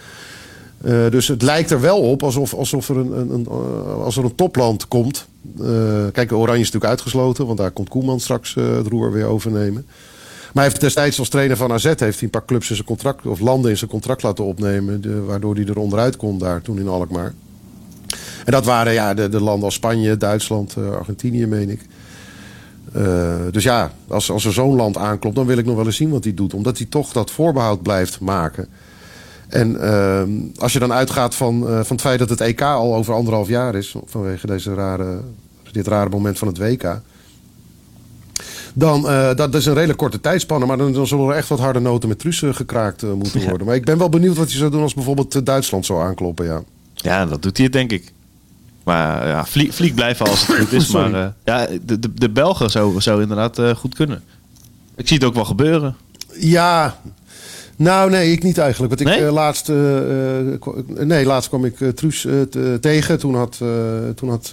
[1.10, 3.48] Dus het lijkt er wel op alsof, alsof er een, een, een,
[4.04, 5.28] als er een topland komt.
[6.12, 9.86] Kijk, Oranje is natuurlijk uitgesloten, want daar komt Koeman straks het roer weer overnemen.
[10.54, 13.40] hij heeft destijds als trainer van AZ heeft hij een paar clubs zijn contract, of
[13.40, 15.02] landen in zijn contract laten opnemen.
[15.02, 17.34] De, waardoor hij er onderuit kon daar toen in Alkmaar.
[18.46, 21.82] En dat waren ja, de, de landen als Spanje, Duitsland, eh, Argentinië, meen ik.
[22.94, 25.96] Eh, dus ja, als, als er zo'n land aanklopt, dan wil ik nog wel eens
[25.96, 26.54] zien wat hij doet.
[26.54, 28.68] Omdat hij toch dat voorbehoud blijft maken.
[29.48, 32.96] En ehm, als je dan uitgaat van, eh, van het feit dat het EK al
[32.96, 35.22] over anderhalf jaar is, vanwege deze rare,
[35.72, 37.02] dit rare moment van het WK.
[38.74, 41.60] Dan, eh, dat is een redelijk korte tijdspanne, maar dan, dan zullen er echt wat
[41.60, 43.68] harde noten met Truus eh, gekraakt eh, moeten worden.
[43.68, 46.46] Maar ik ben wel benieuwd wat hij zou doen als bijvoorbeeld eh, Duitsland zou aankloppen,
[46.46, 46.64] ja.
[46.94, 48.12] Ja, dat doet hij het denk ik.
[48.84, 50.90] Maar ja, Vlieg, Vlieg blijven als het goed is.
[50.90, 51.12] Sorry.
[51.12, 54.24] maar eh, ja, de, de, de Belgen zou, zou inderdaad eh, goed kunnen.
[54.96, 55.96] Ik zie het ook wel gebeuren.
[56.40, 57.00] Ja,
[57.82, 58.90] nou nee, ik niet eigenlijk.
[58.96, 59.26] Want ik Nee?
[59.28, 63.20] eh, laatst, eh, eh, nee, laatst kwam ik Truus te- tegen.
[63.20, 63.58] Toen had,
[64.16, 64.52] toen had,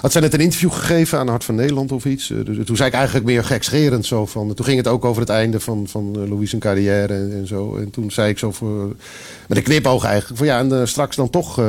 [0.00, 2.26] had zij net een interview gegeven aan Hart van Nederland of iets.
[2.44, 4.54] Dus toen zei ik eigenlijk meer gekscherend zo van.
[4.54, 7.46] Toen ging het ook over het einde van, van eh, Louis' zijn carrière en, en
[7.46, 7.76] zo.
[7.76, 8.94] En toen zei ik zo voor,
[9.48, 11.60] met een knipoog eigenlijk van ja, en straks dan toch,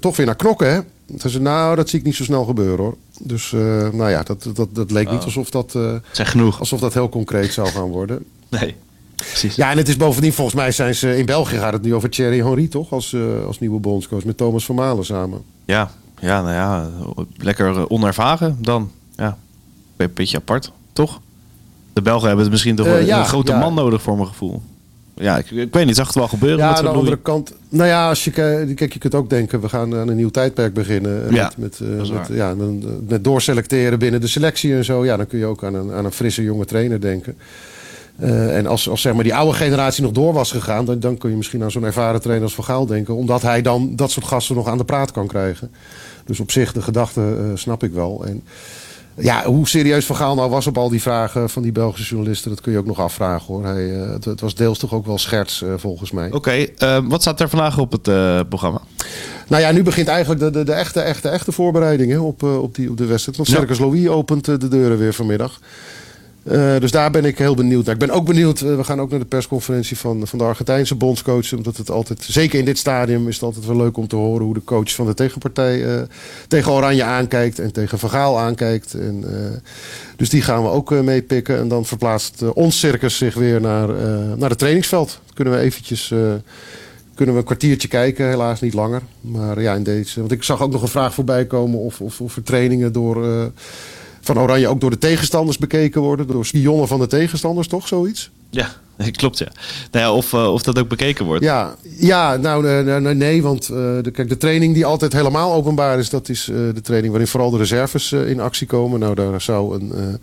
[0.00, 0.80] toch weer naar knokken, hè?
[1.18, 2.96] Toen zei nou, dat zie ik niet zo snel gebeuren hoor.
[3.20, 3.50] Dus
[3.92, 5.78] nou ja, dat, dat, dat leek niet alsof dat,
[6.12, 6.58] Zeg genoeg.
[6.60, 8.24] alsof dat heel concreet zou gaan worden.
[8.48, 8.74] Nee,
[9.26, 9.54] precies.
[9.54, 12.10] Ja, en het is bovendien, volgens mij zijn ze in België gaat het nu over
[12.10, 12.92] Thierry Henry, toch?
[12.92, 15.42] Als, eh, als nieuwe bondscoach met Thomas Vermalen samen.
[15.64, 16.88] Ja, ja, nou ja,
[17.36, 18.90] lekker eh, onervaren dan.
[19.16, 19.38] Ja,
[19.96, 21.20] een beetje apart, toch?
[21.92, 23.58] De Belgen hebben het misschien toch Eh, ja, een grote ja.
[23.58, 24.62] man nodig voor mijn gevoel.
[25.14, 27.52] Ja, ik, ik weet niet, zag het wel gebeuren Ja, aan de andere kant.
[27.68, 30.28] Nou ja, als je, ki- kijk, je kunt ook denken, we gaan aan een nieuw
[30.28, 31.34] tijdperk beginnen.
[31.34, 32.54] Ja, met, met, met, ja,
[33.08, 35.04] met doorselecteren binnen de selectie en zo.
[35.04, 37.36] Ja, dan kun je ook aan een, aan een frisse jonge trainer denken.
[38.18, 41.18] Eh, en als, als zeg maar die oude generatie nog door was gegaan, dan, dan
[41.18, 43.14] kun je misschien aan zo'n ervaren trainer als Van Gaal denken.
[43.14, 45.70] Omdat hij dan dat soort gasten nog aan de praat kan krijgen.
[46.24, 48.24] Dus op zich, de gedachte eh, snap ik wel.
[48.26, 48.42] En
[49.14, 52.50] ja, hoe serieus Van Gaal nou was op al die vragen van die Belgische journalisten,
[52.50, 53.64] dat kun je ook nog afvragen hoor.
[53.64, 56.32] Hij, eh, het, het was deels toch ook wel scherts volgens mij.
[56.32, 56.66] Oké,
[57.08, 58.02] wat staat er vandaag op het
[58.48, 58.80] programma?
[59.48, 62.74] Nou ja, nu begint eigenlijk de, de, de echte, echte, echte voorbereiding hè, op, op,
[62.74, 63.36] die, op de wedstrijd.
[63.36, 63.56] Want Ja.
[63.56, 65.60] Circus Louis opent de deuren weer vanmiddag.
[66.48, 67.94] Eh, dus daar ben ik heel benieuwd naar.
[67.94, 70.94] Ik ben ook benieuwd, eh, we gaan ook naar de persconferentie van, van de Argentijnse
[70.94, 71.52] bondscoach.
[71.52, 74.44] Omdat het altijd, zeker in dit stadium, is het altijd wel leuk om te horen
[74.44, 76.02] hoe de coach van de tegenpartij eh,
[76.48, 78.94] tegen Oranje aankijkt en tegen Van Gaal aankijkt.
[78.94, 79.24] En,
[80.16, 81.58] dus die gaan we ook meepikken.
[81.58, 83.88] En dan verplaatst ons circus zich weer naar,
[84.36, 85.20] naar het trainingsveld.
[85.34, 86.14] Kunnen we eventjes...
[87.14, 89.02] kunnen we een kwartiertje kijken, helaas niet langer.
[89.20, 90.20] Maar ja, in deze.
[90.20, 93.50] Want ik zag ook nog een vraag voorbij komen of, of, of er trainingen door,
[94.34, 96.26] van Oranje ook door de tegenstanders bekeken worden.
[96.26, 98.30] Door spionnen van de tegenstanders, toch zoiets?
[98.50, 98.68] Ja,
[99.10, 99.48] klopt ja.
[99.90, 101.44] Nou ja of, eh, of dat ook bekeken wordt.
[101.44, 105.52] Ja, ja nou eh, nou, nee, want eh, de, kijk, de training die altijd helemaal
[105.52, 109.00] openbaar is, dat is de training waarin vooral de reserves in actie komen.
[109.00, 110.20] Nou, daar zou een,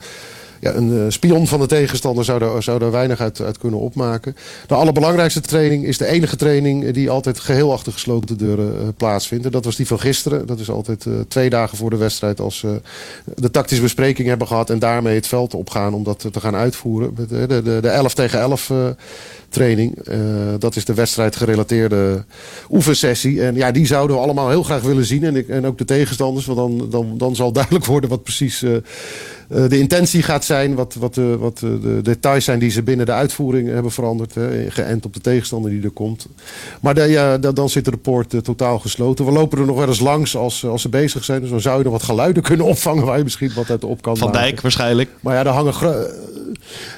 [0.59, 4.35] ja, een eh, spion van de tegenstander zou daar, weinig uit, kunnen opmaken.
[4.67, 9.51] De allerbelangrijkste training is de enige training die altijd geheel achter gesloten deuren eh, plaatsvindt.
[9.51, 10.47] Dat was die van gisteren.
[10.47, 12.81] Dat is altijd eh, twee dagen voor de wedstrijd als we
[13.35, 17.15] de tactische bespreking hebben gehad en daarmee het veld opgaan om dat te gaan uitvoeren.
[17.27, 18.77] De, de, de 11 tegen 11 eh,
[19.49, 19.97] training.
[20.59, 22.23] Dat is de wedstrijd gerelateerde
[22.69, 23.43] oefensessie.
[23.43, 25.23] En ja, die zouden we allemaal heel graag willen zien.
[25.23, 26.45] En, ik, en ook de tegenstanders.
[26.45, 28.63] Want dan, dan, dan zal duidelijk worden wat precies
[29.47, 30.75] de intentie gaat zijn.
[30.75, 34.35] Wat, wat, de, wat de, de details zijn die ze binnen de uitvoering hebben veranderd.
[34.35, 36.27] Hè, geënt op de tegenstander die er komt.
[36.81, 39.25] Maar de, ja, da- dan zit de poort eh, totaal gesloten.
[39.25, 41.41] We lopen er nog wel eens langs als, als ze bezig zijn.
[41.41, 44.01] Dus dan zou je nog wat geluiden kunnen opvangen waar je misschien wat uit op
[44.01, 44.41] kan Van maken.
[44.43, 45.09] Dijk waarschijnlijk.
[45.19, 45.73] Maar ja, daar hangen.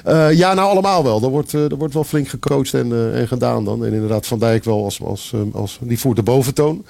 [0.04, 1.22] eh, ja, nou allemaal wel.
[1.22, 3.84] Er wordt, eh, er wordt wel flink gecoacht en, eh, en gedaan dan.
[3.84, 5.78] En inderdaad, Van Dijk wel als, als, eh, als.
[5.82, 6.84] Die voert de boventoon.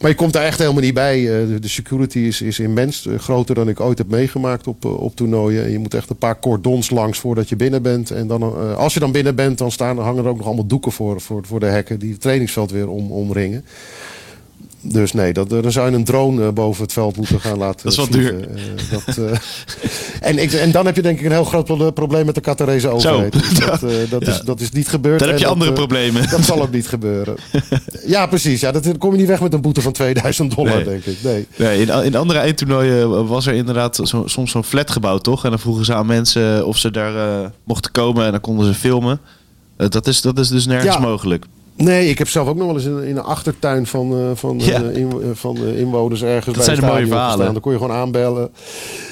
[0.00, 1.18] Maar je komt daar echt helemaal niet bij.
[1.18, 3.06] Eh, de, security is, is immens.
[3.06, 5.64] eh, groter dan ik ooit heb meegemaakt op, eh, op toernooien.
[5.64, 8.10] En je moet echt een paar cordons langs voordat je binnen bent.
[8.10, 10.66] En dan, eh, als je dan binnen bent, dan staan, hangen er ook nog allemaal
[10.66, 11.98] doeken voor, voor, voor de hekken.
[11.98, 13.64] Die het trainingsveld weer om, omringen.
[14.80, 17.80] Dus nee, dat, dan zou je een drone eh, boven het veld moeten gaan laten
[17.82, 18.48] Dat is wel duur.
[18.50, 19.38] Eh, dat, eh,
[20.28, 22.40] en, ik, en dan heb je denk ik een heel groot pro- probleem met de
[22.40, 23.34] Qatarese overheid.
[23.34, 23.66] Zo.
[23.66, 24.32] Dat, eh, dat, Ja.
[24.32, 25.18] is, dat is niet gebeurd.
[25.18, 26.30] Dan heb je andere eh, problemen.
[26.30, 27.36] Dat zal ook niet gebeuren.
[28.06, 28.60] ja, precies.
[28.60, 30.84] Ja, dat, dan kom je niet weg met een boete van 2000 dollar, Nee.
[30.84, 31.16] denk ik.
[31.22, 31.46] Nee.
[31.56, 35.44] Nee, in, in andere eindtoernooien was er inderdaad zo, soms zo'n flatgebouw, toch?
[35.44, 38.66] En dan vroegen ze aan mensen of ze daar eh, mochten komen en dan konden
[38.66, 39.18] ze filmen.
[39.76, 41.00] Eh, dat, is, dat is dus nergens Ja.
[41.00, 41.44] mogelijk.
[41.76, 44.58] Nee, ik heb zelf ook nog wel eens in, in een achtertuin van, eh, van,
[44.58, 44.82] Ja.
[44.82, 47.52] eh, in- eh, van eh, inwoners ergens Dat bij zijn de mooie verhalen.
[47.52, 48.50] Dan kon je gewoon aanbellen.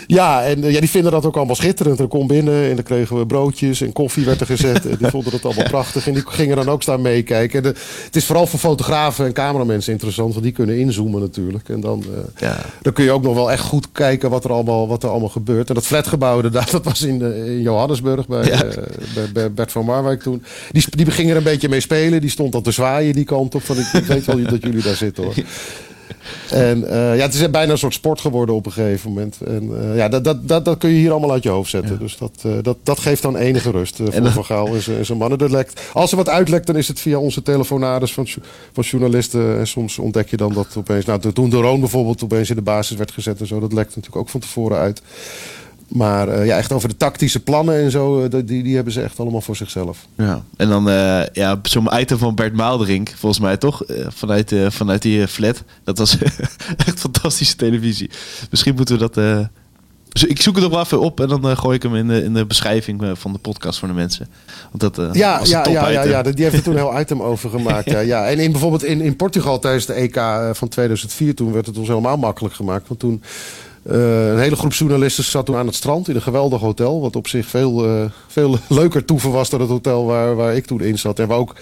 [0.07, 1.98] Ja, en ja, die vinden dat ook allemaal schitterend.
[1.98, 4.87] Er kom binnen en dan kregen we broodjes en koffie werd er gezet.
[4.87, 6.07] en die vonden het allemaal prachtig.
[6.07, 7.57] En die gingen dan ook staan meekijken.
[7.57, 11.68] En de- het is vooral voor fotografen en cameramensen interessant, want die kunnen inzoomen natuurlijk.
[11.68, 12.05] En dan,
[12.37, 12.57] Ja.
[12.83, 15.29] dan kun je ook nog wel echt goed kijken wat er allemaal, wat er allemaal
[15.29, 15.68] gebeurt.
[15.68, 18.62] En dat flatgebouw inderdaad, dat was in, in Johannesburg bij, Ja.
[19.14, 20.42] bij, bij Bert van Marwijk toen.
[20.72, 22.20] Die, die ging er een beetje mee spelen.
[22.20, 23.62] Die stond al te zwaaien die kant op.
[23.62, 25.34] Van, ik, ik weet wel dat jullie daar zitten hoor.
[26.50, 29.38] En eh, ja, het is bijna een soort sport geworden op een gegeven moment.
[29.46, 31.98] En eh, ja, dat, dat, dat, dat kun je hier allemaal uit je hoofd zetten.
[31.98, 35.06] Dus dat, eh, dat, dat geeft dan enige rust voor Van Gaal en zijn- en
[35.06, 35.38] zijn mannen.
[35.38, 35.80] Dat lekt.
[35.92, 38.26] Als er wat uitlekt, dan is het via onze telefonades van,
[38.72, 39.58] van journalisten.
[39.58, 41.04] En soms ontdek je dan dat opeens...
[41.04, 43.60] Nou, toen de Roon bijvoorbeeld opeens in de basis werd gezet en zo.
[43.60, 45.02] Dat lekt natuurlijk ook van tevoren uit.
[45.88, 49.03] Maar eh, ja, echt over de tactische plannen en zo, eh, die, die hebben ze
[49.03, 50.07] echt allemaal voor zichzelf.
[50.16, 53.83] Ja, en dan eh, ja, zo'n item van Bert Maalderink, volgens mij toch?
[54.09, 55.62] Vanuit, vanuit die flat.
[55.85, 56.18] Dat was
[56.87, 58.11] echt fantastische televisie.
[58.51, 59.49] Misschien moeten we dat...
[60.09, 62.25] dus ik zoek het nog wel even op en dan gooi ik hem in de,
[62.25, 64.29] in de beschrijving van de podcast voor de mensen.
[64.73, 67.23] Want dat Ja, was ja, ja, ja, ja, die heeft er toen een heel item
[67.23, 67.90] over gemaakt.
[67.97, 67.99] ja.
[67.99, 70.20] Ja, En in, bijvoorbeeld in, in Portugal tijdens de EK
[70.53, 72.88] van 2004, toen werd het ons helemaal makkelijk gemaakt.
[72.88, 73.23] Want toen
[73.87, 77.01] eh, een hele groep journalisten zat toen aan het strand in een geweldig hotel.
[77.01, 80.66] Wat op zich veel, eh, veel leuker toeven was dan het hotel waar, waar ik
[80.66, 81.18] toen in zat.
[81.18, 81.55] En waar ook,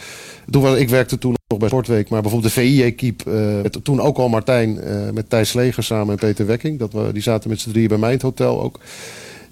[0.50, 4.18] toen, was- ik werkte toen nog bij Sportweek, maar bijvoorbeeld de VI-equipe, eh, toen ook
[4.18, 4.80] al Martijn
[5.14, 6.78] met Thijs Sleger samen en Peter Wekking.
[6.78, 8.78] Dat we, die zaten met z'n drieën bij mij in het hotel ook.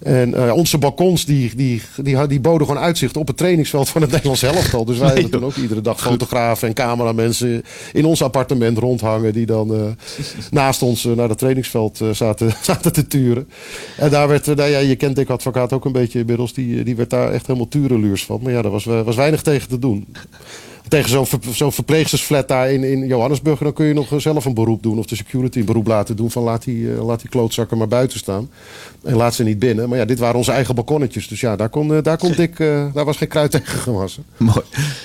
[0.03, 4.03] En eh, onze balkons die, die, die, die boden gewoon uitzicht op het trainingsveld van
[4.03, 4.85] het Nederlands elftal.
[4.85, 9.33] Dus wij Nee, hadden toen ook iedere dag fotografen en cameramensen in ons appartement rondhangen.
[9.33, 9.81] Die dan eh,
[10.51, 13.49] naast ons eh, naar het trainingsveld zaten, zaten te turen.
[13.97, 16.53] En daar werd, nou ja, je kent Dick Advocaat ook een beetje inmiddels.
[16.53, 18.41] Die, die werd daar echt helemaal tureluurs van.
[18.43, 20.07] Maar ja, daar was, was weinig tegen te doen.
[20.91, 23.59] Tegen zo'n zo'n verpleegstersflat daar in, in Johannesburg...
[23.59, 24.99] dan kun je nog zelf een beroep doen.
[24.99, 26.31] Of de security een beroep laten doen.
[26.31, 28.51] Van laat die, eh, laat die klootzakken maar buiten staan.
[29.03, 29.89] En laat ze niet binnen.
[29.89, 31.29] Maar ja, dit waren onze eigen balkonnetjes.
[31.29, 32.59] Dus ja, daar kon, eh, daar kon Dick...
[32.59, 34.25] eh, daar was geen kruid tegen gewassen.
[34.37, 34.63] Mooi.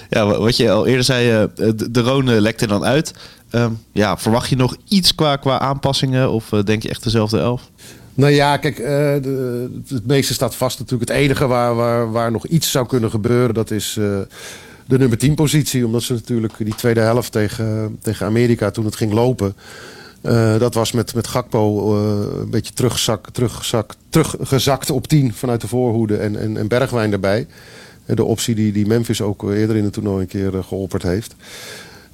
[0.10, 3.14] Ja, wa- wat je al eerder zei, de, de Rone lekte dan uit.
[3.50, 6.32] Ehm, ja, verwacht je nog iets qua, qua aanpassingen?
[6.32, 7.70] Of denk je echt dezelfde elf?
[8.14, 11.10] Nou ja, kijk, de, het meeste staat vast natuurlijk.
[11.10, 14.00] Het enige waar, waar, waar nog iets zou kunnen gebeuren, dat is
[14.86, 15.86] de nummer 10 positie.
[15.86, 19.56] Omdat ze natuurlijk die tweede helft tegen, tegen Amerika, toen het ging lopen...
[20.22, 25.62] eh, dat was met, met Gakpo eh, een beetje terugzak, terugzak, teruggezakt op 10 vanuit
[25.62, 27.48] de voorhoede en, en, en Bergwijn erbij.
[28.06, 31.36] De optie die, die Memphis ook eerder in het toernooi een keer eh, geopperd heeft.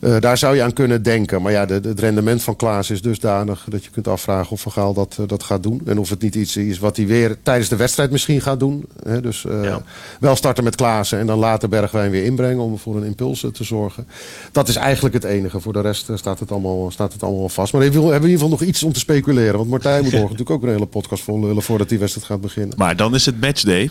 [0.02, 1.42] Eh, daar zou je aan kunnen denken.
[1.42, 4.62] Maar ja, de, de- het rendement van Klaas is dusdanig dat je kunt afvragen of
[4.62, 5.82] Van Gaal dat, eh, dat gaat doen.
[5.86, 8.86] En of het niet iets is wat hij weer tijdens de wedstrijd misschien gaat doen.
[9.22, 9.82] Dus eh, Ja.
[10.20, 13.64] wel starten met Klaassen en dan later Bergwijn weer inbrengen om voor een impuls te
[13.64, 14.08] zorgen.
[14.52, 15.60] Dat is eigenlijk het enige.
[15.60, 17.74] Voor de rest staat het allemaal, staat het allemaal vast.
[17.74, 19.58] Maar we hebben in ieder geval nog iets om te speculeren.
[19.58, 22.42] Want Martijn moet morgen natuurlijk ook een hele podcast vol lullen voordat die wedstrijd gaat
[22.42, 22.78] beginnen.
[22.78, 23.90] Maar dan is het matchday.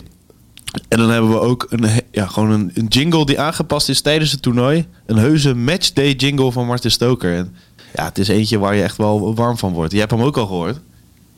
[0.87, 4.31] En dan hebben we ook een, ja, gewoon een, een jingle die aangepast is tijdens
[4.31, 4.85] het toernooi.
[5.05, 7.35] Een heuse matchday jingle van Martin Stoker.
[7.35, 7.55] En
[7.93, 9.93] ja, het is eentje waar je echt wel warm van wordt.
[9.93, 10.79] Je hebt hem ook al gehoord.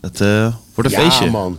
[0.01, 1.29] Het eh, wordt een ja, feestje.
[1.29, 1.57] man.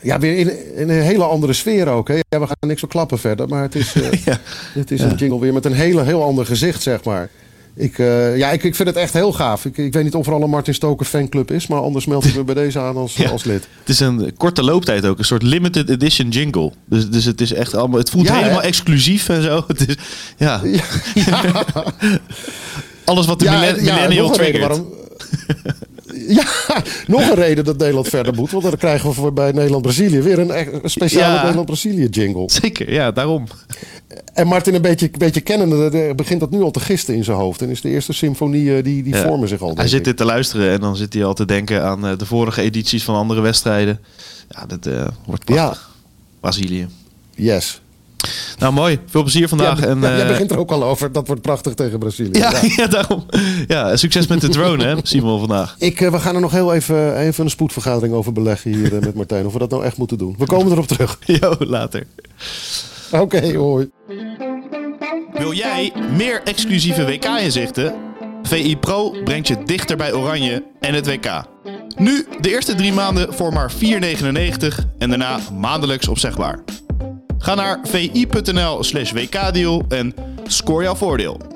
[0.00, 2.08] Ja, weer in, in een hele andere sfeer ook.
[2.08, 2.14] Hè?
[2.14, 3.48] Ja, we gaan niks zo klappen verder.
[3.48, 4.38] Maar het is, eh, Ja.
[4.72, 7.30] het is een jingle weer met een hele, heel ander gezicht, zeg maar.
[7.76, 9.64] Ik, eh, ja, ik, ik vind het echt heel gaaf.
[9.64, 11.66] Ik, ik weet niet of er al een Martin Stoker fanclub is.
[11.66, 13.30] Maar anders meld ik me bij deze aan als, Ja.
[13.30, 13.68] als lid.
[13.80, 15.18] Het is een korte looptijd ook.
[15.18, 16.72] Een soort limited edition jingle.
[16.84, 17.98] Dus, dus het is echt allemaal...
[17.98, 18.66] Het voelt Ja, helemaal hè?
[18.66, 19.64] exclusief en zo.
[19.68, 19.96] Het is,
[20.36, 20.60] ja.
[23.04, 24.60] Alles wat de millennial triggert.
[24.60, 24.86] waarom...
[26.28, 26.44] Ja,
[27.06, 28.50] nog een reden dat Nederland verder moet.
[28.50, 31.40] Want dan krijgen we voor bij Nederland-Brazilië weer een, een speciale Ja.
[31.40, 32.50] Nederland-Brazilië jingle.
[32.50, 33.44] Zeker, ja, daarom.
[34.34, 37.24] En Martin een beetje, een beetje kennende, de- begint dat nu al te gisten in
[37.24, 37.62] zijn hoofd.
[37.62, 39.22] En is de eerste symfonie, die, die Ja.
[39.26, 39.72] vormen zich al.
[39.76, 42.26] Hij zit dit te luisteren en dan zit hij al te denken aan eh, de
[42.26, 44.00] vorige edities van andere wedstrijden.
[44.48, 45.90] Ja, dat eh, wordt prachtig.
[46.40, 46.86] Brazilië.
[47.34, 47.80] Yes.
[48.58, 48.98] Nou, mooi.
[49.06, 49.80] Veel plezier vandaag.
[49.80, 51.12] Ja, en, ja, jij eh, begint er ook al over.
[51.12, 52.38] Dat wordt prachtig tegen Brazilië.
[52.38, 52.68] ja, Ja.
[52.76, 52.86] ja.
[52.86, 53.26] daarom.
[53.66, 55.74] Ja, succes met de drone, hè, Simon, vandaag.
[55.78, 59.00] Ik, eh, we gaan er nog heel even, even een spoedvergadering over beleggen hier eh,
[59.00, 59.46] met Martijn.
[59.46, 60.34] Of we dat nou echt moeten doen.
[60.38, 61.18] We komen erop terug.
[61.40, 62.06] Jo, later.
[63.10, 63.90] Oké, hoi.
[65.32, 67.94] Wil jij meer exclusieve WK-inzichten?
[68.42, 71.44] VI Pro brengt je dichter bij Oranje en het WK.
[71.96, 73.78] Nu de eerste drie maanden voor maar 4,99
[74.98, 76.64] en daarna maandelijks opzegbaar.
[77.44, 80.14] Ga naar vi.nl slash wkdeal en
[80.46, 81.53] score jouw voordeel.